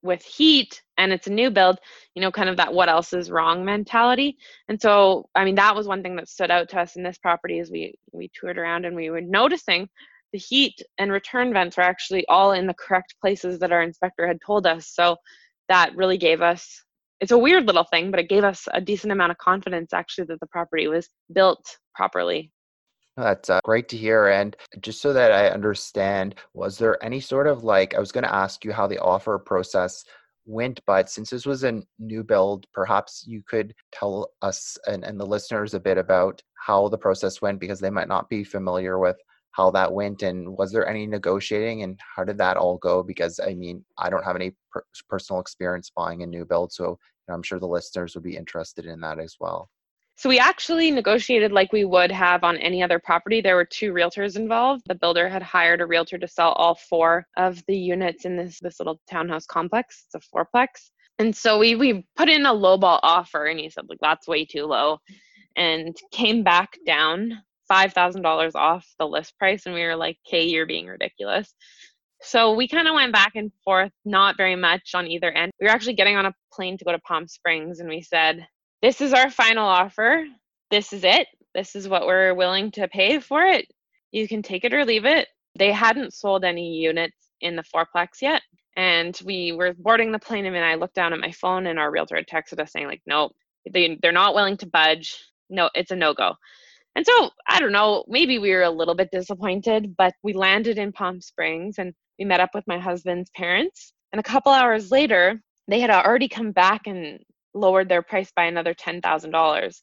with 0.02 0.22
heat 0.22 0.82
and 0.98 1.12
it's 1.12 1.26
a 1.26 1.32
new 1.32 1.50
build, 1.50 1.78
you 2.14 2.22
know, 2.22 2.30
kind 2.30 2.48
of 2.48 2.56
that 2.56 2.72
what 2.72 2.88
else 2.88 3.12
is 3.12 3.30
wrong 3.30 3.64
mentality. 3.64 4.36
And 4.68 4.80
so, 4.80 5.28
I 5.34 5.44
mean, 5.44 5.56
that 5.56 5.74
was 5.74 5.86
one 5.86 6.02
thing 6.02 6.16
that 6.16 6.28
stood 6.28 6.50
out 6.50 6.68
to 6.70 6.80
us 6.80 6.96
in 6.96 7.02
this 7.02 7.18
property 7.18 7.58
as 7.58 7.70
we 7.70 7.94
we 8.12 8.30
toured 8.34 8.58
around 8.58 8.84
and 8.84 8.96
we 8.96 9.10
were 9.10 9.20
noticing 9.20 9.88
the 10.32 10.38
heat 10.38 10.82
and 10.98 11.12
return 11.12 11.52
vents 11.52 11.76
were 11.76 11.84
actually 11.84 12.26
all 12.28 12.52
in 12.52 12.66
the 12.66 12.74
correct 12.74 13.14
places 13.20 13.58
that 13.60 13.72
our 13.72 13.82
inspector 13.82 14.26
had 14.26 14.40
told 14.44 14.66
us. 14.66 14.88
So 14.88 15.16
that 15.68 15.94
really 15.96 16.18
gave 16.18 16.42
us 16.42 16.82
it's 17.20 17.32
a 17.32 17.38
weird 17.38 17.66
little 17.66 17.84
thing, 17.84 18.10
but 18.10 18.20
it 18.20 18.28
gave 18.28 18.44
us 18.44 18.66
a 18.72 18.80
decent 18.80 19.12
amount 19.12 19.30
of 19.30 19.38
confidence 19.38 19.92
actually 19.92 20.26
that 20.26 20.40
the 20.40 20.46
property 20.46 20.88
was 20.88 21.08
built 21.32 21.78
properly. 21.94 22.50
That's 23.16 23.48
uh, 23.48 23.60
great 23.62 23.88
to 23.90 23.96
hear. 23.96 24.26
And 24.26 24.56
just 24.80 25.00
so 25.00 25.12
that 25.12 25.30
I 25.30 25.48
understand, 25.48 26.34
was 26.52 26.78
there 26.78 27.02
any 27.02 27.20
sort 27.20 27.46
of 27.46 27.62
like, 27.62 27.94
I 27.94 28.00
was 28.00 28.10
going 28.10 28.24
to 28.24 28.34
ask 28.34 28.64
you 28.64 28.72
how 28.72 28.88
the 28.88 28.98
offer 28.98 29.38
process 29.38 30.04
went, 30.46 30.80
but 30.86 31.10
since 31.10 31.30
this 31.30 31.46
was 31.46 31.64
a 31.64 31.82
new 31.98 32.22
build, 32.22 32.66
perhaps 32.72 33.24
you 33.26 33.42
could 33.48 33.74
tell 33.92 34.30
us 34.42 34.76
and, 34.86 35.04
and 35.04 35.18
the 35.18 35.26
listeners 35.26 35.74
a 35.74 35.80
bit 35.80 35.98
about 35.98 36.42
how 36.54 36.88
the 36.88 36.98
process 36.98 37.42
went 37.42 37.60
because 37.60 37.80
they 37.80 37.90
might 37.90 38.08
not 38.08 38.28
be 38.28 38.44
familiar 38.44 38.98
with 38.98 39.16
how 39.54 39.70
that 39.70 39.92
went 39.92 40.22
and 40.22 40.48
was 40.58 40.72
there 40.72 40.86
any 40.86 41.06
negotiating 41.06 41.82
and 41.82 41.98
how 42.16 42.24
did 42.24 42.38
that 42.38 42.56
all 42.56 42.76
go? 42.78 43.02
Because 43.02 43.38
i 43.40 43.54
mean 43.54 43.84
i 43.98 44.10
don't 44.10 44.24
have 44.24 44.36
any 44.36 44.52
per- 44.72 44.84
personal 45.08 45.40
experience 45.40 45.90
buying 45.94 46.22
a 46.22 46.26
new 46.26 46.44
build 46.44 46.72
so 46.72 46.98
i'm 47.30 47.42
sure 47.42 47.60
the 47.60 47.66
listeners 47.66 48.14
would 48.14 48.24
be 48.24 48.36
interested 48.36 48.84
in 48.86 49.00
that 49.00 49.18
as 49.18 49.36
well 49.40 49.70
So 50.16 50.28
we 50.28 50.38
actually 50.38 50.90
negotiated 50.90 51.50
like 51.50 51.72
we 51.72 51.84
would 51.84 52.12
have 52.12 52.44
on 52.44 52.56
any 52.58 52.82
other 52.82 52.98
property. 52.98 53.40
There 53.40 53.56
were 53.56 53.64
two 53.64 53.92
realtors 53.92 54.36
involved. 54.36 54.82
The 54.86 54.94
builder 54.94 55.28
had 55.28 55.42
hired 55.42 55.80
a 55.80 55.86
realtor 55.86 56.18
to 56.18 56.28
sell 56.28 56.52
all 56.52 56.76
four 56.76 57.26
of 57.36 57.62
the 57.66 57.76
units 57.76 58.24
in 58.24 58.36
this 58.36 58.60
this 58.60 58.78
little 58.78 59.00
townhouse 59.10 59.46
complex. 59.46 60.04
It's 60.06 60.24
a 60.24 60.36
fourplex. 60.36 60.90
And 61.18 61.34
so 61.36 61.58
we 61.58 61.74
we 61.74 62.06
put 62.16 62.28
in 62.28 62.46
a 62.46 62.52
lowball 62.52 63.00
offer 63.02 63.46
and 63.46 63.58
he 63.58 63.70
said 63.70 63.88
like 63.88 63.98
that's 64.00 64.28
way 64.28 64.44
too 64.44 64.66
low 64.66 64.98
and 65.56 65.96
came 66.12 66.42
back 66.42 66.76
down 66.86 67.42
$5,000 67.70 68.54
off 68.54 68.86
the 68.98 69.06
list 69.06 69.38
price 69.38 69.66
and 69.66 69.74
we 69.74 69.82
were 69.82 69.96
like, 69.96 70.18
"Okay, 70.26 70.44
you're 70.44 70.66
being 70.66 70.86
ridiculous." 70.86 71.54
So 72.22 72.54
we 72.54 72.68
kind 72.68 72.88
of 72.88 72.94
went 72.94 73.12
back 73.12 73.32
and 73.34 73.52
forth, 73.64 73.92
not 74.04 74.36
very 74.36 74.56
much 74.56 74.94
on 74.94 75.06
either 75.06 75.30
end. 75.32 75.52
We 75.60 75.66
were 75.66 75.72
actually 75.72 75.94
getting 75.94 76.16
on 76.16 76.26
a 76.26 76.34
plane 76.52 76.78
to 76.78 76.84
go 76.84 76.92
to 76.92 76.98
Palm 77.00 77.28
Springs 77.28 77.80
and 77.80 77.88
we 77.88 78.00
said, 78.00 78.46
this 78.84 79.00
is 79.00 79.14
our 79.14 79.30
final 79.30 79.64
offer. 79.66 80.26
This 80.70 80.92
is 80.92 81.04
it. 81.04 81.26
This 81.54 81.74
is 81.74 81.88
what 81.88 82.06
we're 82.06 82.34
willing 82.34 82.70
to 82.72 82.86
pay 82.86 83.18
for 83.18 83.42
it. 83.42 83.64
You 84.12 84.28
can 84.28 84.42
take 84.42 84.62
it 84.62 84.74
or 84.74 84.84
leave 84.84 85.06
it. 85.06 85.26
They 85.58 85.72
hadn't 85.72 86.12
sold 86.12 86.44
any 86.44 86.74
units 86.76 87.16
in 87.40 87.56
the 87.56 87.62
fourplex 87.62 88.20
yet. 88.20 88.42
And 88.76 89.18
we 89.24 89.52
were 89.52 89.72
boarding 89.72 90.12
the 90.12 90.18
plane 90.18 90.44
and 90.44 90.56
I 90.58 90.74
looked 90.74 90.96
down 90.96 91.14
at 91.14 91.18
my 91.18 91.32
phone 91.32 91.66
and 91.66 91.78
our 91.78 91.90
realtor 91.90 92.16
had 92.16 92.26
texted 92.26 92.60
us 92.60 92.72
saying, 92.72 92.86
like, 92.86 93.00
nope, 93.06 93.32
they, 93.72 93.98
they're 94.02 94.12
not 94.12 94.34
willing 94.34 94.58
to 94.58 94.66
budge. 94.66 95.18
No, 95.48 95.70
it's 95.74 95.90
a 95.90 95.96
no-go. 95.96 96.34
And 96.94 97.06
so 97.06 97.30
I 97.48 97.60
don't 97.60 97.72
know, 97.72 98.04
maybe 98.06 98.38
we 98.38 98.50
were 98.50 98.64
a 98.64 98.70
little 98.70 98.94
bit 98.94 99.08
disappointed, 99.10 99.94
but 99.96 100.12
we 100.22 100.34
landed 100.34 100.76
in 100.76 100.92
Palm 100.92 101.22
Springs 101.22 101.76
and 101.78 101.94
we 102.18 102.26
met 102.26 102.40
up 102.40 102.50
with 102.52 102.66
my 102.66 102.78
husband's 102.78 103.30
parents. 103.34 103.94
And 104.12 104.20
a 104.20 104.22
couple 104.22 104.52
hours 104.52 104.90
later, 104.90 105.40
they 105.68 105.80
had 105.80 105.88
already 105.88 106.28
come 106.28 106.52
back 106.52 106.82
and 106.86 107.20
lowered 107.54 107.88
their 107.88 108.02
price 108.02 108.30
by 108.34 108.44
another 108.44 108.74
$10,000. 108.74 109.82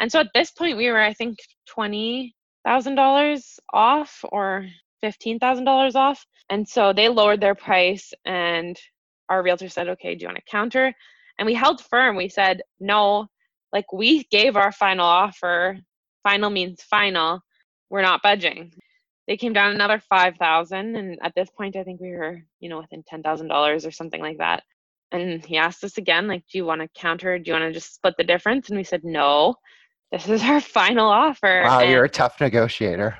And 0.00 0.10
so 0.10 0.20
at 0.20 0.28
this 0.34 0.50
point, 0.50 0.76
we 0.76 0.90
were, 0.90 1.00
I 1.00 1.12
think, 1.12 1.38
$20,000 1.76 3.58
off 3.72 4.24
or 4.32 4.66
$15,000 5.04 5.94
off. 5.94 6.24
And 6.48 6.68
so 6.68 6.92
they 6.92 7.08
lowered 7.08 7.40
their 7.40 7.54
price, 7.54 8.12
and 8.24 8.78
our 9.28 9.42
realtor 9.42 9.68
said, 9.68 9.88
Okay, 9.88 10.14
do 10.14 10.22
you 10.22 10.28
want 10.28 10.38
to 10.38 10.50
counter? 10.50 10.92
And 11.38 11.46
we 11.46 11.54
held 11.54 11.80
firm. 11.82 12.16
We 12.16 12.28
said, 12.28 12.62
No, 12.80 13.28
like 13.72 13.92
we 13.92 14.24
gave 14.24 14.56
our 14.56 14.72
final 14.72 15.06
offer. 15.06 15.78
Final 16.22 16.50
means 16.50 16.82
final. 16.82 17.40
We're 17.88 18.02
not 18.02 18.22
budging. 18.22 18.72
They 19.26 19.36
came 19.36 19.52
down 19.52 19.72
another 19.72 20.00
5000 20.08 20.96
and 20.96 21.18
at 21.22 21.32
this 21.36 21.48
point 21.50 21.76
I 21.76 21.84
think 21.84 22.00
we 22.00 22.10
were, 22.10 22.42
you 22.58 22.68
know, 22.68 22.78
within 22.78 23.04
$10,000 23.04 23.86
or 23.86 23.90
something 23.90 24.20
like 24.20 24.38
that. 24.38 24.64
And 25.12 25.44
he 25.44 25.56
asked 25.56 25.82
us 25.84 25.98
again, 25.98 26.26
like, 26.26 26.44
do 26.50 26.58
you 26.58 26.64
want 26.64 26.80
to 26.80 26.88
counter? 27.00 27.38
Do 27.38 27.50
you 27.50 27.52
want 27.54 27.64
to 27.68 27.72
just 27.72 27.94
split 27.94 28.14
the 28.16 28.24
difference? 28.24 28.68
And 28.68 28.78
we 28.78 28.84
said, 28.84 29.02
no, 29.02 29.56
this 30.12 30.28
is 30.28 30.42
our 30.42 30.60
final 30.60 31.08
offer. 31.08 31.62
Wow, 31.64 31.80
and 31.80 31.90
you're 31.90 32.04
a 32.04 32.08
tough 32.08 32.40
negotiator. 32.40 33.18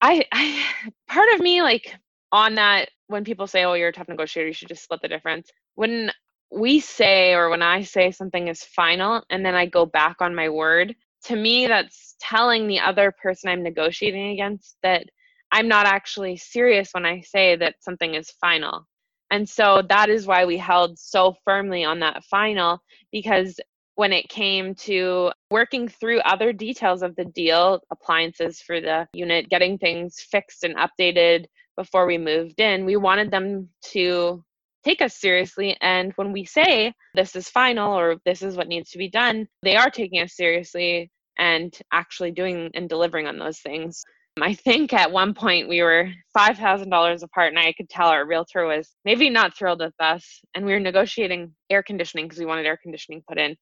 I, 0.00 0.24
I, 0.32 0.64
part 1.08 1.32
of 1.34 1.40
me, 1.40 1.62
like, 1.62 1.94
on 2.32 2.54
that, 2.56 2.90
when 3.08 3.24
people 3.24 3.46
say, 3.46 3.64
oh, 3.64 3.74
you're 3.74 3.88
a 3.88 3.92
tough 3.92 4.08
negotiator, 4.08 4.48
you 4.48 4.54
should 4.54 4.68
just 4.68 4.84
split 4.84 5.00
the 5.02 5.08
difference. 5.08 5.50
When 5.74 6.10
we 6.52 6.80
say, 6.80 7.34
or 7.34 7.48
when 7.48 7.62
I 7.62 7.82
say 7.82 8.10
something 8.10 8.48
is 8.48 8.62
final, 8.62 9.22
and 9.30 9.44
then 9.44 9.54
I 9.54 9.66
go 9.66 9.86
back 9.86 10.16
on 10.20 10.34
my 10.34 10.48
word, 10.48 10.94
to 11.24 11.36
me, 11.36 11.66
that's 11.66 12.16
telling 12.20 12.66
the 12.66 12.80
other 12.80 13.12
person 13.22 13.50
I'm 13.50 13.62
negotiating 13.62 14.30
against 14.30 14.76
that 14.82 15.04
I'm 15.52 15.68
not 15.68 15.86
actually 15.86 16.36
serious 16.36 16.90
when 16.92 17.04
I 17.04 17.20
say 17.22 17.56
that 17.56 17.76
something 17.80 18.14
is 18.14 18.30
final. 18.40 18.86
And 19.30 19.48
so 19.48 19.82
that 19.88 20.08
is 20.08 20.26
why 20.26 20.44
we 20.44 20.56
held 20.58 20.98
so 20.98 21.36
firmly 21.44 21.84
on 21.84 22.00
that 22.00 22.24
final 22.24 22.80
because 23.12 23.58
when 23.94 24.12
it 24.12 24.28
came 24.28 24.74
to 24.74 25.30
working 25.50 25.86
through 25.86 26.20
other 26.20 26.52
details 26.52 27.02
of 27.02 27.14
the 27.16 27.24
deal, 27.24 27.80
appliances 27.90 28.60
for 28.60 28.80
the 28.80 29.06
unit, 29.12 29.50
getting 29.50 29.76
things 29.78 30.20
fixed 30.20 30.64
and 30.64 30.74
updated 30.76 31.44
before 31.76 32.06
we 32.06 32.18
moved 32.18 32.60
in, 32.60 32.84
we 32.84 32.96
wanted 32.96 33.30
them 33.30 33.68
to 33.82 34.42
take 34.84 35.02
us 35.02 35.16
seriously. 35.16 35.76
And 35.80 36.12
when 36.16 36.32
we 36.32 36.44
say 36.44 36.94
this 37.14 37.36
is 37.36 37.48
final 37.48 37.92
or 37.92 38.16
this 38.24 38.42
is 38.42 38.56
what 38.56 38.68
needs 38.68 38.90
to 38.90 38.98
be 38.98 39.10
done, 39.10 39.46
they 39.62 39.76
are 39.76 39.90
taking 39.90 40.22
us 40.22 40.34
seriously 40.34 41.10
and 41.38 41.76
actually 41.92 42.30
doing 42.30 42.70
and 42.74 42.88
delivering 42.88 43.26
on 43.26 43.38
those 43.38 43.58
things. 43.60 44.02
I 44.42 44.54
think 44.54 44.92
at 44.92 45.10
one 45.10 45.34
point 45.34 45.68
we 45.68 45.82
were 45.82 46.08
$5,000 46.36 47.22
apart, 47.22 47.48
and 47.48 47.58
I 47.58 47.72
could 47.72 47.88
tell 47.88 48.08
our 48.08 48.26
realtor 48.26 48.66
was 48.66 48.94
maybe 49.04 49.30
not 49.30 49.56
thrilled 49.56 49.80
with 49.80 49.94
us. 50.00 50.40
And 50.54 50.64
we 50.64 50.72
were 50.72 50.80
negotiating 50.80 51.54
air 51.70 51.82
conditioning 51.82 52.26
because 52.26 52.38
we 52.38 52.46
wanted 52.46 52.66
air 52.66 52.78
conditioning 52.82 53.22
put 53.28 53.38
in. 53.38 53.56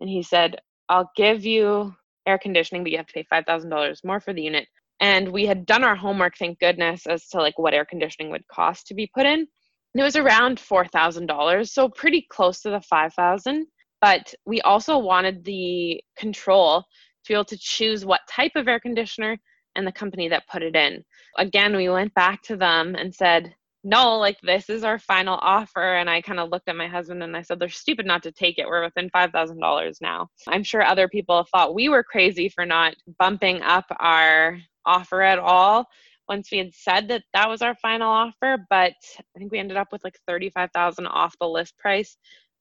And 0.00 0.08
he 0.08 0.22
said, 0.22 0.56
I'll 0.88 1.10
give 1.16 1.44
you 1.44 1.94
air 2.26 2.38
conditioning, 2.38 2.82
but 2.82 2.90
you 2.90 2.98
have 2.98 3.06
to 3.06 3.12
pay 3.12 3.26
$5,000 3.32 4.04
more 4.04 4.20
for 4.20 4.32
the 4.32 4.42
unit. 4.42 4.66
And 5.00 5.30
we 5.30 5.46
had 5.46 5.66
done 5.66 5.84
our 5.84 5.96
homework, 5.96 6.34
thank 6.38 6.58
goodness, 6.58 7.06
as 7.06 7.26
to 7.28 7.38
like 7.38 7.58
what 7.58 7.74
air 7.74 7.84
conditioning 7.84 8.30
would 8.30 8.46
cost 8.48 8.86
to 8.88 8.94
be 8.94 9.10
put 9.14 9.26
in. 9.26 9.40
And 9.40 10.00
it 10.00 10.02
was 10.02 10.16
around 10.16 10.58
$4,000, 10.58 11.68
so 11.68 11.88
pretty 11.88 12.26
close 12.30 12.60
to 12.62 12.70
the 12.70 12.80
5,000. 12.82 13.66
But 14.00 14.34
we 14.46 14.60
also 14.62 14.98
wanted 14.98 15.44
the 15.44 16.02
control 16.16 16.80
to 16.80 17.28
be 17.28 17.34
able 17.34 17.44
to 17.46 17.58
choose 17.58 18.04
what 18.04 18.20
type 18.30 18.52
of 18.56 18.68
air 18.68 18.80
conditioner 18.80 19.36
and 19.76 19.86
the 19.86 19.92
company 19.92 20.28
that 20.28 20.48
put 20.48 20.62
it 20.62 20.76
in. 20.76 21.04
Again, 21.38 21.76
we 21.76 21.88
went 21.88 22.14
back 22.14 22.42
to 22.42 22.56
them 22.56 22.94
and 22.94 23.14
said, 23.14 23.54
no, 23.82 24.18
like 24.18 24.38
this 24.42 24.68
is 24.68 24.84
our 24.84 24.98
final 24.98 25.38
offer. 25.40 25.96
And 25.96 26.10
I 26.10 26.20
kind 26.20 26.38
of 26.38 26.50
looked 26.50 26.68
at 26.68 26.76
my 26.76 26.86
husband 26.86 27.22
and 27.22 27.36
I 27.36 27.42
said, 27.42 27.58
they're 27.58 27.68
stupid 27.68 28.04
not 28.04 28.22
to 28.24 28.32
take 28.32 28.58
it. 28.58 28.66
We're 28.66 28.84
within 28.84 29.08
$5,000 29.10 30.00
now. 30.00 30.28
I'm 30.48 30.62
sure 30.62 30.82
other 30.82 31.08
people 31.08 31.46
thought 31.50 31.74
we 31.74 31.88
were 31.88 32.04
crazy 32.04 32.48
for 32.48 32.66
not 32.66 32.94
bumping 33.18 33.62
up 33.62 33.86
our 33.98 34.58
offer 34.84 35.22
at 35.22 35.38
all 35.38 35.86
once 36.28 36.50
we 36.52 36.58
had 36.58 36.74
said 36.74 37.08
that 37.08 37.22
that 37.32 37.48
was 37.48 37.62
our 37.62 37.74
final 37.76 38.10
offer. 38.10 38.58
But 38.68 38.94
I 39.18 39.38
think 39.38 39.50
we 39.50 39.58
ended 39.58 39.78
up 39.78 39.88
with 39.92 40.04
like 40.04 40.18
35,000 40.26 41.06
off 41.06 41.34
the 41.40 41.48
list 41.48 41.78
price 41.78 42.16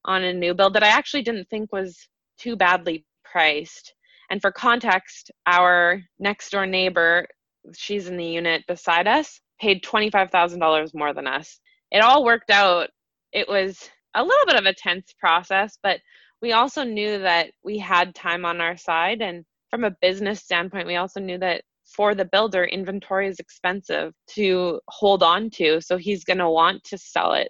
on 0.06 0.24
a 0.24 0.34
new 0.34 0.54
build 0.54 0.74
that 0.76 0.84
I 0.84 0.89
actually 0.89 1.24
didn't 1.24 1.50
think 1.50 1.74
was 1.74 2.08
too 2.39 2.56
badly 2.56 3.06
priced. 3.26 3.93
And 4.29 4.41
for 4.41 4.51
context, 4.51 5.31
our 5.47 6.01
next 6.19 6.51
door 6.51 6.65
neighbor, 6.65 7.25
she's 7.75 8.07
in 8.07 8.17
the 8.17 8.25
unit 8.25 8.63
beside 8.67 9.07
us, 9.07 9.39
paid 9.59 9.83
$25,000 9.83 10.93
more 10.93 11.13
than 11.13 11.27
us. 11.27 11.59
It 11.91 11.99
all 11.99 12.23
worked 12.23 12.51
out. 12.51 12.89
It 13.33 13.47
was 13.47 13.89
a 14.15 14.23
little 14.23 14.45
bit 14.45 14.55
of 14.55 14.65
a 14.65 14.73
tense 14.73 15.13
process, 15.19 15.77
but 15.81 15.99
we 16.41 16.53
also 16.53 16.83
knew 16.83 17.19
that 17.19 17.51
we 17.63 17.77
had 17.77 18.15
time 18.15 18.45
on 18.45 18.61
our 18.61 18.77
side. 18.77 19.21
And 19.21 19.43
from 19.69 19.83
a 19.83 19.95
business 20.01 20.41
standpoint, 20.41 20.87
we 20.87 20.95
also 20.95 21.19
knew 21.19 21.37
that 21.39 21.63
for 21.85 22.13
the 22.13 22.25
builder, 22.25 22.65
inventory 22.65 23.27
is 23.27 23.39
expensive 23.39 24.13
to 24.35 24.79
hold 24.87 25.23
on 25.23 25.49
to. 25.51 25.81
So 25.81 25.97
he's 25.97 26.23
going 26.23 26.37
to 26.37 26.49
want 26.49 26.83
to 26.85 26.97
sell 26.97 27.33
it 27.33 27.49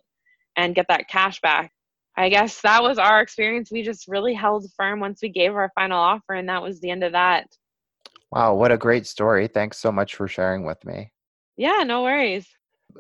and 0.56 0.76
get 0.76 0.86
that 0.90 1.10
cash 1.10 1.40
back. 1.42 1.72
I 2.20 2.28
guess 2.28 2.60
that 2.64 2.84
was 2.84 2.98
our 2.98 3.22
experience. 3.22 3.72
We 3.72 3.82
just 3.82 4.10
really 4.10 4.34
held 4.34 4.70
firm 4.76 5.00
once 5.00 5.22
we 5.22 5.30
gave 5.30 5.56
our 5.56 5.72
final 5.74 5.98
offer, 5.98 6.34
and 6.34 6.50
that 6.50 6.62
was 6.62 6.82
the 6.82 6.90
end 6.90 7.02
of 7.02 7.14
that. 7.14 7.46
Wow, 8.30 8.56
what 8.56 8.74
a 8.74 8.78
great 8.78 9.08
story. 9.08 9.48
Thanks 9.48 9.78
so 9.78 9.90
much 9.90 10.16
for 10.16 10.28
sharing 10.28 10.66
with 10.66 10.84
me. 10.84 11.14
Yeah, 11.56 11.84
no 11.86 12.04
worries. 12.04 12.46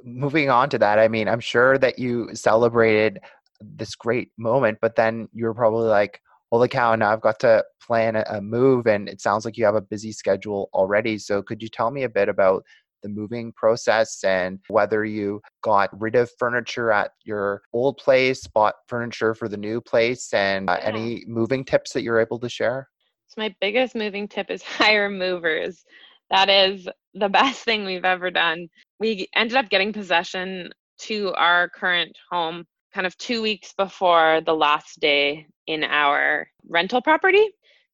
Moving 0.06 0.50
on 0.50 0.70
to 0.70 0.78
that, 0.78 1.00
I 1.00 1.10
mean, 1.10 1.28
I'm 1.28 1.42
sure 1.42 1.78
that 1.80 2.00
you 2.00 2.30
celebrated 2.34 3.20
this 3.60 3.94
great 3.94 4.32
moment, 4.38 4.78
but 4.82 4.96
then 4.96 5.28
you 5.34 5.48
were 5.48 5.54
probably 5.54 5.90
like, 5.90 6.22
holy 6.50 6.70
cow, 6.70 6.96
now 6.96 7.12
I've 7.12 7.20
got 7.20 7.42
to 7.42 7.66
plan 7.86 8.16
a 8.16 8.40
move, 8.40 8.88
and 8.88 9.10
it 9.10 9.20
sounds 9.20 9.44
like 9.44 9.58
you 9.58 9.66
have 9.66 9.76
a 9.76 9.82
busy 9.82 10.14
schedule 10.14 10.70
already. 10.74 11.18
So, 11.18 11.44
could 11.44 11.62
you 11.62 11.68
tell 11.68 11.92
me 11.92 12.04
a 12.04 12.10
bit 12.10 12.30
about 12.30 12.64
the 13.02 13.10
moving 13.10 13.52
process 13.54 14.24
and 14.24 14.60
whether 14.68 15.06
you 15.06 15.42
got 15.64 15.90
rid 16.00 16.16
of 16.16 16.30
furniture 16.38 16.92
at 16.92 17.12
your 17.24 17.62
old 17.74 17.98
place, 17.98 18.46
bought 18.48 18.76
furniture 18.88 19.34
for 19.34 19.48
the 19.48 19.58
new 19.58 19.82
place, 19.82 20.34
and 20.34 20.70
uh, 20.70 20.78
yeah. 20.80 20.88
any 20.88 21.24
moving 21.28 21.64
tips 21.64 21.94
that 21.94 22.04
you're 22.04 22.20
able 22.20 22.40
to 22.40 22.50
share? 22.50 22.88
So, 23.28 23.42
my 23.42 23.54
biggest 23.62 23.96
moving 23.96 24.28
tip 24.28 24.50
is 24.50 24.64
hire 24.64 25.10
movers. 25.10 25.84
That 26.32 26.50
is 26.50 26.88
the 27.14 27.30
best 27.30 27.64
thing 27.64 27.86
we've 27.86 28.06
ever 28.06 28.32
done. 28.32 28.68
We 29.00 29.28
ended 29.36 29.58
up 29.58 29.70
getting 29.70 29.94
possession 29.94 30.70
to 31.00 31.34
our 31.36 31.70
current 31.70 32.16
home 32.32 32.66
kind 32.94 33.08
of 33.08 33.18
two 33.18 33.42
weeks 33.42 33.74
before 33.78 34.42
the 34.46 34.54
last 34.54 35.00
day 35.00 35.46
in 35.68 35.84
our 35.84 36.48
rental 36.68 37.02
property. 37.02 37.48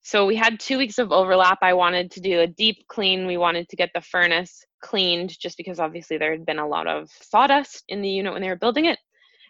So 0.05 0.27
we 0.27 0.35
had 0.35 0.59
two 0.59 0.77
weeks 0.77 0.99
of 0.99 1.11
overlap. 1.11 1.57
I 1.63 1.73
wanted 1.73 2.11
to 2.11 2.19
do 2.19 2.41
a 2.41 2.45
deep 2.45 2.85
clean. 2.87 3.25
We 3.25 3.37
wanted 3.37 3.67
to 3.69 3.75
get 3.75 3.89
the 3.95 4.01
furnace 4.01 4.63
cleaned 4.79 5.35
just 5.39 5.57
because 5.57 5.79
obviously 5.79 6.19
there 6.19 6.29
had 6.29 6.45
been 6.45 6.59
a 6.59 6.67
lot 6.67 6.85
of 6.85 7.09
sawdust 7.09 7.83
in 7.87 8.03
the 8.03 8.09
unit 8.09 8.31
when 8.31 8.43
they 8.43 8.49
were 8.49 8.55
building 8.55 8.85
it. 8.85 8.99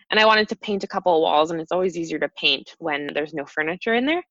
And 0.09 0.17
I 0.17 0.25
wanted 0.25 0.47
to 0.47 0.55
paint 0.55 0.85
a 0.85 0.87
couple 0.87 1.13
of 1.13 1.21
walls, 1.21 1.51
and 1.51 1.59
it's 1.59 1.73
always 1.73 1.97
easier 1.97 2.19
to 2.19 2.29
paint 2.37 2.73
when 2.79 3.09
there's 3.13 3.33
no 3.33 3.43
furniture 3.43 3.95
in 3.95 4.05
there. 4.05 4.23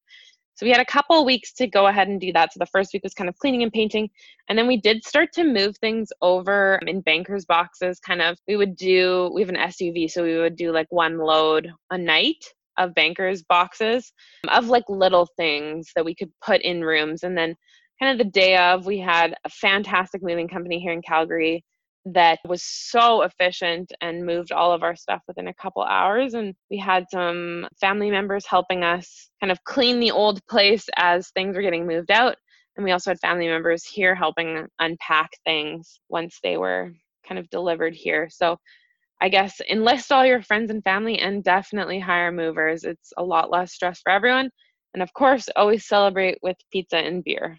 So 0.54 0.64
we 0.64 0.72
had 0.72 0.80
a 0.80 0.87
couple 0.87 1.18
of 1.18 1.26
weeks 1.26 1.52
to 1.56 1.66
go 1.66 1.88
ahead 1.88 2.08
and 2.08 2.18
do 2.18 2.32
that. 2.32 2.54
So 2.54 2.58
the 2.58 2.70
first 2.72 2.94
week 2.94 3.02
was 3.02 3.12
kind 3.12 3.28
of 3.28 3.37
cleaning 3.37 3.62
and 3.62 3.72
painting. 3.72 4.08
And 4.48 4.58
then 4.58 4.66
we 4.66 4.78
did 4.78 5.04
start 5.04 5.28
to 5.34 5.44
move 5.44 5.76
things 5.76 6.08
over 6.22 6.80
in 6.87 7.02
bankers 7.02 7.44
boxes. 7.44 8.00
Kind 8.00 8.22
of, 8.22 8.38
we 8.48 8.56
would 8.56 8.76
do, 8.76 9.30
we 9.34 9.42
have 9.42 9.50
an 9.50 9.56
SUV, 9.56 10.10
so 10.10 10.24
we 10.24 10.38
would 10.38 10.56
do 10.56 10.72
like 10.72 10.87
one 10.88 11.18
load 11.18 11.70
a 11.90 11.98
night 11.98 12.42
of 12.78 12.94
bankers 12.94 13.42
boxes 13.42 14.12
um, 14.48 14.64
of 14.64 14.68
like 14.68 14.84
little 14.88 15.28
things 15.37 15.90
that 15.94 16.04
we 16.04 16.14
could 16.14 16.30
put 16.44 16.60
in 16.62 16.82
rooms. 16.82 17.22
And 17.22 17.37
then 17.37 17.54
kind 18.00 18.12
of 18.12 18.24
the 18.24 18.30
day 18.30 18.56
of 18.56 18.87
we 18.87 18.98
had 18.98 19.34
a 19.44 19.50
fantastic 19.50 20.22
moving 20.22 20.48
company 20.48 20.80
here 20.80 20.92
in 20.92 21.02
calgary 21.02 21.64
that 22.06 22.38
was 22.46 22.62
so 22.62 23.22
efficient 23.22 23.90
and 24.02 24.26
moved 24.26 24.52
all 24.52 24.72
of 24.72 24.82
our 24.82 24.94
stuff 24.94 25.22
within 25.26 25.48
a 25.48 25.54
couple 25.54 25.82
hours. 25.82 26.34
And 26.34 26.54
we 26.70 26.76
had 26.76 27.06
some 27.10 27.66
family 27.80 28.10
members 28.10 28.44
helping 28.46 28.82
us 28.82 29.30
kind 29.40 29.50
of 29.50 29.62
clean 29.64 30.00
the 30.00 30.10
old 30.10 30.44
place 30.46 30.87
as 30.96 31.30
things 31.30 31.56
were 31.56 31.62
getting 31.62 31.87
moved 31.87 32.10
out. 32.10 32.37
And 32.76 32.84
we 32.84 32.90
also 32.90 33.10
had 33.10 33.20
family 33.20 33.46
members 33.46 33.84
here 33.84 34.14
helping 34.14 34.66
unpack 34.80 35.30
things 35.44 36.00
once 36.08 36.38
they 36.42 36.56
were 36.56 36.92
kind 37.26 37.38
of 37.38 37.48
delivered 37.48 37.94
here. 37.94 38.28
So 38.30 38.58
I 39.20 39.29
guess 39.29 39.61
enlist 39.70 40.12
all 40.12 40.27
your 40.27 40.42
friends 40.42 40.70
and 40.70 40.83
family 40.85 41.18
and 41.18 41.42
definitely 41.42 41.98
hire 41.98 42.33
movers. 42.33 42.85
It's 42.85 43.12
a 43.16 43.24
lot 43.24 43.50
less 43.50 43.72
stress 43.72 44.00
for 44.03 44.11
everyone. 44.11 44.50
And 44.92 45.03
of 45.03 45.12
course, 45.14 45.48
always 45.57 45.87
celebrate 45.87 46.38
with 46.42 46.57
pizza 46.72 46.98
and 46.98 47.24
beer. 47.24 47.59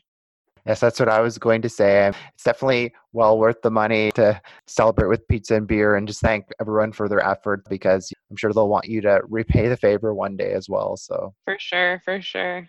Yes, 0.65 0.79
that's 0.79 0.99
what 0.99 1.09
I 1.09 1.21
was 1.21 1.37
going 1.37 1.61
to 1.61 1.69
say. 1.69 2.11
It's 2.33 2.43
definitely 2.43 2.93
well 3.13 3.37
worth 3.37 3.61
the 3.61 3.69
money 3.69 4.11
to 4.13 4.41
celebrate 4.65 5.09
with 5.09 5.27
pizza 5.27 5.55
and 5.55 5.67
beer 5.67 5.95
and 5.95 6.07
just 6.07 6.21
thank 6.21 6.45
everyone 6.59 6.91
for 6.91 7.07
their 7.07 7.23
effort 7.23 7.63
because 7.69 8.11
I'm 8.31 8.35
sure 8.35 8.51
they'll 8.51 8.67
want 8.67 8.85
you 8.85 8.99
to 9.01 9.21
repay 9.29 9.67
the 9.67 9.77
favor 9.77 10.15
one 10.15 10.35
day 10.35 10.53
as 10.53 10.67
well. 10.67 10.97
So, 10.97 11.35
for 11.45 11.57
sure, 11.59 12.01
for 12.03 12.19
sure. 12.19 12.67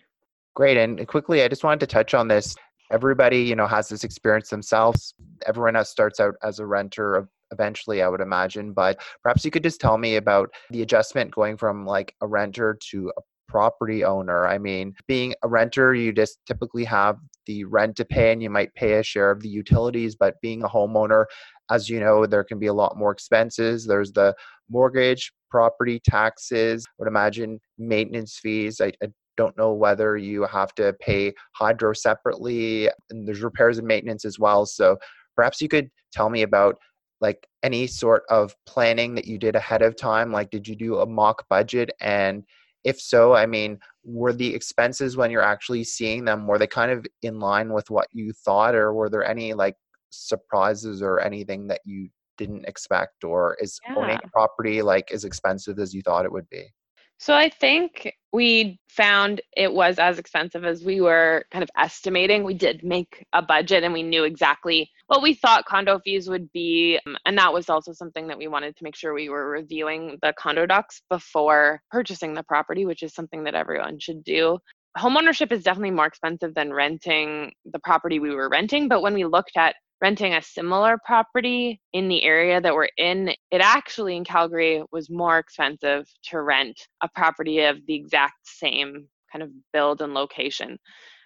Great. 0.55 0.77
And 0.77 1.07
quickly, 1.09 1.42
I 1.42 1.49
just 1.49 1.64
wanted 1.64 1.81
to 1.81 1.87
touch 1.87 2.12
on 2.12 2.29
this. 2.29 2.55
Everybody, 2.90 3.38
you 3.38 3.57
know, 3.57 3.66
has 3.66 3.88
this 3.88 4.05
experience 4.05 4.51
themselves. 4.51 5.14
Everyone 5.46 5.75
else 5.75 5.90
starts 5.90 6.20
out 6.20 6.35
as 6.42 6.59
a 6.59 6.66
renter 6.66 7.14
of 7.14 7.29
eventually 7.52 8.02
i 8.02 8.09
would 8.09 8.20
imagine 8.20 8.72
but 8.72 9.00
perhaps 9.22 9.44
you 9.44 9.50
could 9.50 9.62
just 9.62 9.80
tell 9.80 9.98
me 9.98 10.16
about 10.16 10.50
the 10.70 10.82
adjustment 10.82 11.30
going 11.30 11.56
from 11.56 11.87
like 11.87 12.14
a 12.20 12.26
renter 12.26 12.78
to 12.90 13.12
a 13.16 13.20
property 13.48 14.04
owner. 14.04 14.46
I 14.46 14.59
mean 14.59 14.94
being 15.06 15.35
a 15.42 15.48
renter 15.48 15.94
you 15.94 16.12
just 16.12 16.38
typically 16.46 16.85
have 16.85 17.16
the 17.46 17.64
rent 17.64 17.96
to 17.96 18.04
pay 18.04 18.32
and 18.32 18.42
you 18.42 18.50
might 18.50 18.74
pay 18.74 18.94
a 18.94 19.02
share 19.02 19.30
of 19.30 19.40
the 19.40 19.48
utilities 19.48 20.16
but 20.16 20.40
being 20.42 20.62
a 20.62 20.68
homeowner 20.68 21.26
as 21.70 21.88
you 21.88 22.00
know 22.00 22.26
there 22.26 22.44
can 22.44 22.59
be 22.59 22.66
a 22.66 22.74
lot 22.74 22.96
more 22.96 23.12
expenses. 23.12 23.87
There's 23.87 24.12
the 24.12 24.35
mortgage 24.68 25.32
property 25.50 26.00
taxes 26.04 26.85
I 26.87 26.92
would 26.98 27.09
imagine 27.09 27.61
maintenance 27.78 28.38
fees. 28.42 28.80
I, 28.80 28.92
I 29.02 29.09
don't 29.37 29.56
know 29.56 29.72
whether 29.72 30.16
you 30.16 30.44
have 30.44 30.74
to 30.74 30.94
pay 31.00 31.32
hydro 31.52 31.92
separately 31.92 32.90
and 33.11 33.26
there's 33.26 33.42
repairs 33.42 33.78
and 33.78 33.87
maintenance 33.87 34.24
as 34.24 34.38
well. 34.38 34.66
So 34.66 34.96
perhaps 35.37 35.61
you 35.61 35.68
could 35.68 35.88
tell 36.12 36.30
me 36.30 36.42
about 36.42 36.78
like 37.20 37.46
any 37.62 37.87
sort 37.87 38.24
of 38.29 38.55
planning 38.66 39.14
that 39.14 39.26
you 39.26 39.38
did 39.38 39.57
ahead 39.57 39.83
of 39.83 39.96
time? 39.96 40.33
Like 40.33 40.50
did 40.50 40.66
you 40.68 40.76
do 40.76 40.98
a 40.98 41.07
mock 41.07 41.48
budget? 41.48 41.90
And 42.00 42.44
if 42.85 43.00
so 43.00 43.35
i 43.35 43.44
mean 43.44 43.79
were 44.05 44.33
the 44.33 44.55
expenses 44.55 45.16
when 45.16 45.29
you're 45.29 45.42
actually 45.42 45.83
seeing 45.83 46.24
them 46.24 46.46
were 46.46 46.57
they 46.57 46.68
kind 46.68 46.92
of 46.92 47.05
in 47.22 47.40
line 47.40 47.72
with 47.72 47.90
what 47.90 48.07
you 48.12 48.33
thought? 48.33 48.74
Or 48.74 48.94
were 48.94 49.11
there 49.11 49.29
any 49.29 49.52
like 49.55 49.74
surprises 50.11 51.02
or 51.02 51.18
anything 51.18 51.66
that 51.66 51.81
you 51.85 52.09
didn't 52.38 52.64
expect? 52.66 53.24
Or 53.24 53.57
is 53.61 53.81
yeah. 53.88 53.96
owning 53.96 54.18
a 54.22 54.29
property 54.29 54.83
like 54.83 55.11
as 55.11 55.24
expensive 55.24 55.79
as 55.79 55.92
you 55.92 56.02
thought 56.02 56.24
it 56.24 56.33
would 56.33 56.48
be 56.48 56.72
so 57.18 57.35
I 57.35 57.48
think 57.48 58.12
we 58.33 58.79
found 58.88 59.40
it 59.57 59.72
was 59.72 59.98
as 59.98 60.18
expensive 60.18 60.64
as 60.64 60.85
we 60.85 61.00
were 61.00 61.44
kind 61.50 61.62
of 61.62 61.70
estimating. 61.79 62.44
We 62.44 62.55
did 62.55 62.85
make 62.85 63.24
a 63.33 63.40
budget 63.40 63.83
and 63.83 63.94
we 63.94 64.02
knew 64.02 64.24
exactly 64.24 64.90
what 65.07 65.22
we 65.22 65.33
thought 65.33 65.64
condo 65.64 65.98
fees 66.00 66.29
would 66.29 66.52
be. 66.52 66.98
Um, 67.07 67.16
and 67.24 67.38
that 67.38 67.52
was 67.52 67.70
also 67.70 67.92
something 67.92 68.26
that 68.29 68.37
we 68.37 68.48
wanted 68.48 68.76
to 68.76 68.85
make 68.85 68.96
sure 68.96 69.14
we 69.14 69.31
were 69.31 69.48
reviewing 69.48 70.18
the 70.20 70.35
condo 70.38 70.66
docs 70.66 71.00
before 71.09 71.81
purchasing 71.90 72.35
the 72.35 72.42
property, 72.42 72.85
which 72.85 73.02
is 73.02 73.14
something 73.14 73.44
that 73.44 73.55
everyone 73.55 73.98
should 73.98 74.22
do. 74.22 74.59
Homeownership 74.98 75.52
is 75.52 75.62
definitely 75.62 75.90
more 75.92 76.07
expensive 76.07 76.55
than 76.55 76.72
renting 76.72 77.52
the 77.64 77.79
property 77.79 78.18
we 78.18 78.35
were 78.35 78.48
renting. 78.48 78.88
But 78.88 79.02
when 79.02 79.14
we 79.14 79.24
looked 79.24 79.57
at 79.57 79.76
renting 80.00 80.35
a 80.35 80.42
similar 80.42 80.98
property 81.04 81.80
in 81.92 82.09
the 82.09 82.22
area 82.22 82.61
that 82.61 82.74
we're 82.74 82.88
in, 82.98 83.28
it 83.50 83.61
actually 83.61 84.16
in 84.16 84.24
Calgary 84.24 84.82
was 84.92 85.11
more 85.11 85.38
expensive 85.38 86.06
to 86.24 86.42
rent 86.42 86.88
a 87.02 87.09
property 87.14 87.61
of 87.61 87.78
the 87.87 87.94
exact 87.94 88.35
same 88.44 89.09
kind 89.32 89.42
of 89.42 89.50
build 89.72 90.02
and 90.02 90.14
location. 90.14 90.78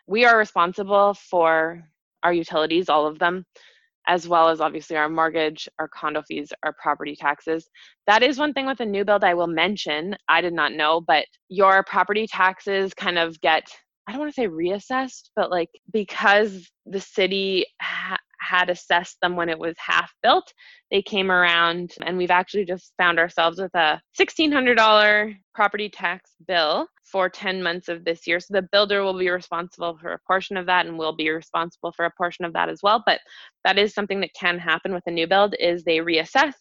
We 0.07 0.25
are 0.25 0.39
responsible 0.39 1.15
for 1.15 1.83
our 2.23 2.33
utilities, 2.33 2.89
all 2.89 3.07
of 3.07 3.19
them, 3.19 3.45
as 4.07 4.27
well 4.29 4.49
as 4.49 4.61
obviously 4.61 4.97
our 4.97 5.09
mortgage, 5.09 5.69
our 5.79 5.89
condo 5.89 6.23
fees, 6.23 6.53
our 6.63 6.75
property 6.81 7.17
taxes. 7.17 7.69
That 8.07 8.23
is 8.23 8.39
one 8.39 8.53
thing 8.53 8.67
with 8.67 8.81
a 8.81 8.87
new 8.87 9.05
build 9.05 9.25
I 9.25 9.35
will 9.35 9.47
mention. 9.47 10.17
I 10.29 10.41
did 10.41 10.53
not 10.53 10.73
know, 10.73 11.01
but 11.01 11.27
your 11.49 11.85
property 11.85 12.27
taxes 12.27 12.95
kind 12.95 13.19
of 13.19 13.41
get 13.41 13.69
I 14.09 14.13
don't 14.13 14.23
want 14.23 14.35
to 14.35 14.41
say 14.41 14.49
reassessed, 14.49 15.31
but 15.37 15.53
like 15.53 15.69
because 15.93 16.69
the 16.85 17.01
city 17.01 17.65
ha- 17.81 18.19
had 18.51 18.69
assessed 18.69 19.19
them 19.23 19.37
when 19.37 19.49
it 19.49 19.59
was 19.59 19.75
half 19.79 20.13
built. 20.23 20.53
They 20.91 21.03
came 21.03 21.31
around, 21.31 21.95
and 22.03 22.19
we've 22.19 22.31
actually 22.31 22.65
just 22.65 22.93
found 22.99 23.19
ourselves 23.19 23.61
with 23.61 23.75
a 23.75 24.01
$1,600 24.19 25.37
property 25.55 25.89
tax 25.89 26.33
bill 26.49 26.89
for 27.05 27.29
10 27.29 27.63
months 27.63 27.89
of 27.89 28.05
this 28.05 28.27
year. 28.27 28.41
So 28.41 28.55
the 28.55 28.69
builder 28.73 29.03
will 29.03 29.19
be 29.19 29.31
responsible 29.31 29.97
for 30.01 30.13
a 30.13 30.19
portion 30.27 30.57
of 30.57 30.67
that 30.67 30.87
and 30.87 30.99
we'll 30.99 31.15
be 31.15 31.31
responsible 31.31 31.93
for 31.93 32.05
a 32.05 32.13
portion 32.17 32.45
of 32.45 32.53
that 32.53 32.69
as 32.69 32.81
well. 32.83 33.03
But 33.05 33.21
that 33.65 33.79
is 33.79 33.95
something 33.95 34.21
that 34.21 34.35
can 34.39 34.59
happen 34.59 34.95
with 34.95 35.03
a 35.07 35.11
new 35.11 35.27
build 35.27 35.55
is 35.59 35.83
they 35.83 35.99
reassess 35.99 36.55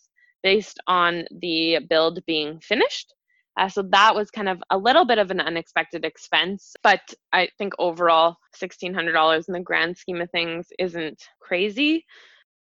based 0.44 0.80
on 0.88 1.26
the 1.42 1.80
build 1.90 2.20
being 2.26 2.60
finished 2.62 3.14
uh, 3.58 3.68
so 3.68 3.82
that 3.92 4.16
was 4.16 4.32
kind 4.32 4.50
of 4.50 4.62
a 4.70 4.78
little 4.78 5.06
bit 5.06 5.18
of 5.18 5.32
an 5.32 5.42
unexpected 5.42 6.06
expense, 6.06 6.74
but 6.84 7.02
I 7.34 7.50
think 7.58 7.74
overall 7.80 8.38
$1,600 8.62 9.44
in 9.48 9.54
the 9.54 9.60
grand 9.60 9.98
scheme 9.98 10.22
of 10.22 10.30
things 10.32 10.68
isn't 10.80 11.22
crazy. 11.42 12.06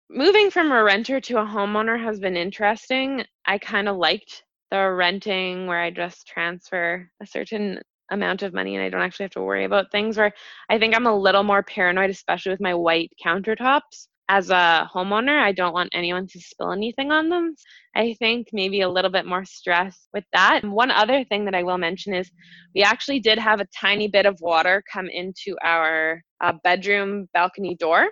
Moving 0.10 0.50
from 0.50 0.71
a 0.71 0.84
renter 0.84 1.19
to 1.19 1.39
a 1.39 1.45
homeowner 1.45 2.02
has 2.02 2.19
been 2.19 2.38
interesting. 2.38 3.23
I 3.45 3.58
kind 3.58 3.89
of 3.89 3.97
liked 3.97 4.43
the 4.71 4.89
renting 4.91 5.67
where 5.67 5.82
I 5.82 5.91
just 5.91 6.28
transfer 6.28 7.10
a 7.21 7.26
certain 7.26 7.82
amount 8.10 8.41
of 8.41 8.54
money 8.54 8.76
and 8.76 8.84
I 8.84 8.89
don't 8.89 9.02
actually 9.02 9.26
have 9.26 9.32
to 9.32 9.41
worry 9.41 9.65
about 9.65 9.91
things 9.91 10.17
where 10.17 10.32
I 10.69 10.80
think 10.80 10.95
I'm 10.95 11.08
a 11.08 11.17
little 11.17 11.43
more 11.43 11.63
paranoid, 11.63 12.10
especially 12.10 12.52
with 12.52 12.62
my 12.62 12.73
white 12.73 13.12
countertops 13.23 14.08
as 14.29 14.49
a 14.49 14.89
homeowner, 14.93 15.41
I 15.41 15.51
don't 15.51 15.73
want 15.73 15.89
anyone 15.93 16.27
to 16.27 16.39
spill 16.39 16.71
anything 16.71 17.11
on 17.11 17.29
them. 17.29 17.55
I 17.95 18.15
think 18.19 18.49
maybe 18.51 18.81
a 18.81 18.89
little 18.89 19.11
bit 19.11 19.25
more 19.25 19.45
stress 19.45 20.07
with 20.13 20.25
that. 20.33 20.63
And 20.63 20.73
one 20.73 20.91
other 20.91 21.23
thing 21.25 21.45
that 21.45 21.55
I 21.55 21.63
will 21.63 21.77
mention 21.77 22.13
is 22.13 22.29
we 22.75 22.83
actually 22.83 23.19
did 23.19 23.39
have 23.39 23.61
a 23.61 23.67
tiny 23.79 24.07
bit 24.07 24.25
of 24.25 24.37
water 24.41 24.83
come 24.91 25.07
into 25.07 25.55
our 25.63 26.21
uh, 26.41 26.53
bedroom 26.63 27.27
balcony 27.33 27.75
door 27.79 28.09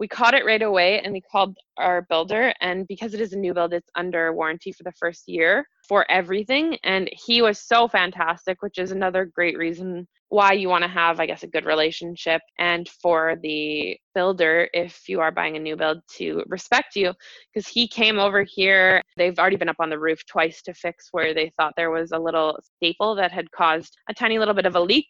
we 0.00 0.08
caught 0.08 0.32
it 0.32 0.46
right 0.46 0.62
away 0.62 1.00
and 1.00 1.12
we 1.12 1.20
called 1.20 1.54
our 1.76 2.06
builder 2.08 2.54
and 2.62 2.88
because 2.88 3.12
it 3.12 3.20
is 3.20 3.34
a 3.34 3.38
new 3.38 3.52
build 3.52 3.74
it's 3.74 3.90
under 3.94 4.32
warranty 4.32 4.72
for 4.72 4.82
the 4.82 4.92
first 4.98 5.28
year 5.28 5.66
for 5.86 6.10
everything. 6.10 6.78
And 6.84 7.10
he 7.12 7.42
was 7.42 7.60
so 7.60 7.86
fantastic 7.86 8.62
which 8.62 8.78
is 8.78 8.90
another 8.90 9.26
great 9.26 9.58
reason 9.58 10.08
why 10.30 10.52
you 10.52 10.68
want 10.68 10.84
to 10.84 10.88
have 10.88 11.18
i 11.18 11.26
guess 11.26 11.42
a 11.42 11.48
good 11.48 11.66
relationship. 11.66 12.40
And 12.58 12.88
for 13.02 13.36
the 13.42 13.96
builder 14.14 14.68
if 14.72 15.06
you 15.06 15.20
are 15.20 15.30
buying 15.30 15.56
a 15.56 15.60
new 15.60 15.76
build 15.76 15.98
to 16.16 16.42
respect 16.46 16.96
you 16.96 17.12
because 17.52 17.68
he 17.68 17.86
came 17.86 18.18
over 18.18 18.42
here. 18.42 19.02
They've 19.18 19.38
already 19.38 19.56
been 19.56 19.68
up 19.68 19.76
on 19.80 19.90
the 19.90 19.98
roof 19.98 20.24
twice 20.26 20.62
to 20.62 20.72
fix 20.72 21.08
where 21.12 21.34
they 21.34 21.52
thought 21.58 21.74
there 21.76 21.90
was 21.90 22.12
a 22.12 22.18
little 22.18 22.58
staple 22.76 23.14
that 23.16 23.32
had 23.32 23.50
caused 23.50 23.94
a 24.08 24.14
tiny 24.14 24.38
little 24.38 24.54
bit 24.54 24.66
of 24.66 24.76
a 24.76 24.80
leak 24.80 25.06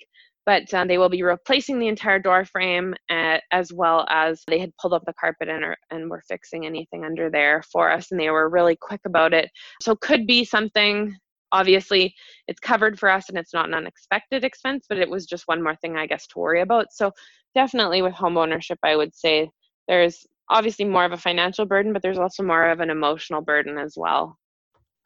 but 0.47 0.73
um, 0.75 0.89
they 0.89 0.99
will 0.99 1.09
be 1.09 1.23
replacing 1.23 1.79
the 1.79 1.89
entire 1.89 2.19
door 2.19 2.45
frame 2.45 2.95
uh, 3.11 3.39
as 3.51 3.73
well 3.73 4.07
as 4.09 4.43
they 4.47 4.59
had 4.59 4.77
pulled 4.81 4.95
up 4.95 5.05
the 5.07 5.13
carpet 5.13 5.49
and, 5.49 5.65
are, 5.65 5.77
and 5.91 6.11
were 6.11 6.23
fixing 6.29 6.67
anything 6.67 7.05
under 7.05 7.31
there 7.31 7.63
for 7.71 7.91
us 7.91 8.11
and 8.11 8.21
they 8.21 8.31
were 8.31 8.49
really 8.49 8.77
quick 8.81 9.01
about 9.05 9.35
it. 9.35 9.51
So 9.83 9.95
could 9.97 10.27
be 10.27 10.45
something. 10.45 11.15
Obviously 11.53 12.15
it's 12.47 12.61
covered 12.61 12.99
for 12.99 13.11
us 13.11 13.29
and 13.29 13.37
it's 13.37 13.53
not 13.53 13.67
an 13.69 13.75
unexpected 13.75 14.45
expense 14.45 14.87
but 14.89 14.99
it 14.99 15.11
was 15.11 15.27
just 15.27 15.49
one 15.49 15.63
more 15.63 15.75
thing 15.77 15.97
i 15.97 16.07
guess 16.07 16.27
to 16.29 16.39
worry 16.39 16.61
about. 16.61 16.87
So 16.93 17.11
definitely 17.55 18.03
with 18.03 18.15
home 18.15 18.39
ownership 18.39 18.79
i 18.85 18.95
would 18.95 19.15
say 19.15 19.51
there's 19.89 20.25
obviously 20.49 20.85
more 20.85 21.05
of 21.05 21.13
a 21.13 21.17
financial 21.17 21.67
burden 21.67 21.93
but 21.93 22.03
there's 22.03 22.19
also 22.19 22.45
more 22.45 22.71
of 22.71 22.81
an 22.81 22.91
emotional 22.91 23.41
burden 23.41 23.79
as 23.79 23.95
well. 23.97 24.39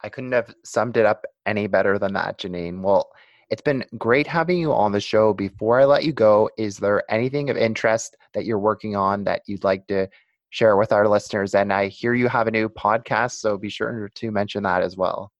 I 0.03 0.09
couldn't 0.09 0.33
have 0.33 0.53
summed 0.63 0.97
it 0.97 1.05
up 1.05 1.25
any 1.47 1.65
better 1.65 1.97
than 1.97 2.13
that 2.13 2.37
janine 2.37 2.81
well 2.81 3.09
it's 3.49 3.61
been 3.61 3.85
great 3.97 4.27
having 4.27 4.57
you 4.57 4.73
on 4.73 4.91
the 4.91 4.99
show. 4.99 5.33
Before 5.33 5.79
I 5.79 5.85
let 5.85 6.03
you 6.03 6.13
go, 6.13 6.49
is 6.57 6.77
there 6.77 7.03
anything 7.11 7.49
of 7.49 7.57
interest 7.57 8.17
that 8.33 8.45
you're 8.45 8.59
working 8.59 8.95
on 8.95 9.23
that 9.25 9.41
you'd 9.47 9.63
like 9.63 9.87
to 9.87 10.07
share 10.49 10.77
with 10.77 10.91
our 10.91 11.07
listeners? 11.07 11.53
And 11.55 11.71
I 11.71 11.87
hear 11.87 12.13
you 12.13 12.27
have 12.27 12.47
a 12.47 12.51
new 12.51 12.69
podcast, 12.69 13.33
so 13.33 13.57
be 13.57 13.69
sure 13.69 14.09
to 14.13 14.31
mention 14.31 14.63
that 14.63 14.81
as 14.81 14.97
well. 14.97 15.31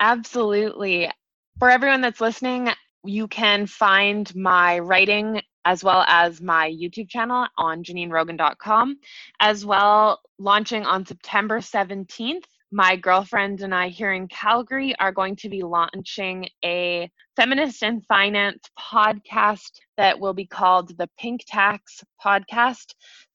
Absolutely. 0.00 1.10
For 1.58 1.70
everyone 1.70 2.00
that's 2.00 2.20
listening, 2.20 2.70
you 3.04 3.28
can 3.28 3.66
find 3.66 4.34
my 4.34 4.78
writing 4.80 5.40
as 5.66 5.82
well 5.82 6.04
as 6.08 6.40
my 6.40 6.70
YouTube 6.70 7.08
channel 7.08 7.46
on 7.56 7.82
JanineRogan.com, 7.82 8.98
as 9.40 9.64
well 9.64 10.20
launching 10.38 10.84
on 10.84 11.06
September 11.06 11.60
17th 11.60 12.44
my 12.74 12.96
girlfriend 12.96 13.60
and 13.60 13.72
I 13.72 13.86
here 13.86 14.14
in 14.14 14.26
Calgary 14.26 14.96
are 14.98 15.12
going 15.12 15.36
to 15.36 15.48
be 15.48 15.62
launching 15.62 16.48
a 16.64 17.08
feminist 17.36 17.84
and 17.84 18.04
finance 18.06 18.64
podcast 18.76 19.70
that 19.96 20.18
will 20.18 20.34
be 20.34 20.44
called 20.44 20.98
the 20.98 21.08
Pink 21.16 21.42
Tax 21.46 22.02
Podcast. 22.20 22.86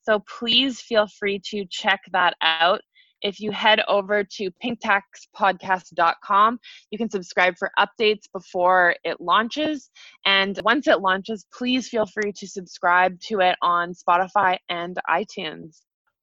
So 0.02 0.22
please 0.38 0.82
feel 0.82 1.06
free 1.18 1.40
to 1.46 1.64
check 1.70 2.00
that 2.12 2.34
out. 2.42 2.82
If 3.22 3.40
you 3.40 3.50
head 3.50 3.80
over 3.88 4.24
to 4.24 4.50
pinktaxpodcast.com, 4.62 6.58
you 6.90 6.98
can 6.98 7.08
subscribe 7.08 7.54
for 7.58 7.70
updates 7.78 8.24
before 8.34 8.94
it 9.04 9.22
launches. 9.22 9.88
And 10.26 10.60
once 10.64 10.86
it 10.86 11.00
launches, 11.00 11.46
please 11.50 11.88
feel 11.88 12.04
free 12.04 12.34
to 12.36 12.46
subscribe 12.46 13.18
to 13.28 13.40
it 13.40 13.56
on 13.62 13.94
Spotify 13.94 14.58
and 14.68 14.98
iTunes. 15.08 15.78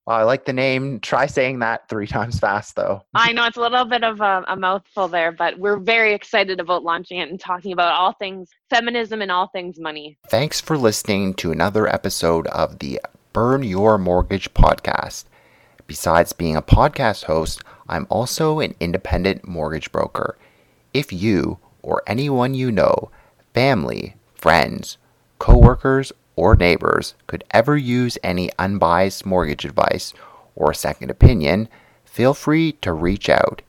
Wow, 0.08 0.16
I 0.16 0.24
like 0.24 0.46
the 0.46 0.54
name. 0.54 1.02
Try 1.02 1.26
saying 1.26 1.60
that 1.60 1.90
three 1.90 2.08
times 2.18 2.40
fast, 2.40 2.78
though. 2.78 3.04
I 3.14 3.34
know 3.34 3.46
it's 3.46 3.58
a 3.58 3.62
little 3.62 3.84
bit 3.84 4.06
of 4.06 4.22
a, 4.22 4.46
a, 4.48 4.56
mouthful 4.56 5.10
there, 5.10 5.34
but 5.34 5.60
we're 5.60 5.78
very 5.78 6.14
excited 6.14 6.62
about 6.62 6.84
launching 6.84 7.20
it 7.20 7.30
and 7.30 7.38
talking 7.38 7.74
about 7.74 7.92
all 7.92 8.14
things 8.14 8.50
feminism 8.70 9.22
and 9.22 9.30
all 9.30 9.48
things 9.48 9.78
money. 9.80 10.18
Thanks 10.30 10.62
for 10.62 10.78
listening 10.78 11.34
to 11.36 11.52
another 11.52 11.88
episode 11.88 12.48
of 12.48 12.80
the 12.80 13.02
Burn 13.34 13.64
Your 13.64 13.98
Mortgage 13.98 14.54
podcast. 14.54 15.26
Besides 15.88 16.32
being 16.32 16.56
a 16.56 16.62
podcast 16.62 17.26
host, 17.26 17.62
I'm 17.90 18.08
also 18.10 18.62
an 18.62 18.76
independent 18.80 19.46
mortgage 19.46 19.92
broker. 19.92 20.38
If 20.94 21.12
you 21.12 21.60
or 21.82 22.02
anyone 22.08 22.54
you 22.54 22.72
know, 22.72 23.12
family, 23.54 24.16
friends, 24.36 24.98
coworkers, 25.38 26.14
or 26.38 26.56
neighbors 26.56 27.16
could 27.28 27.44
ever 27.52 27.76
use 27.76 28.18
any 28.24 28.50
unbiased 28.58 29.26
mortgage 29.26 29.66
advice 29.66 30.14
or 30.56 30.74
second 30.74 31.12
opinion, 31.12 31.68
feel 32.06 32.34
free 32.34 32.72
to 32.74 32.94
reach 32.94 33.28
out. 33.28 33.62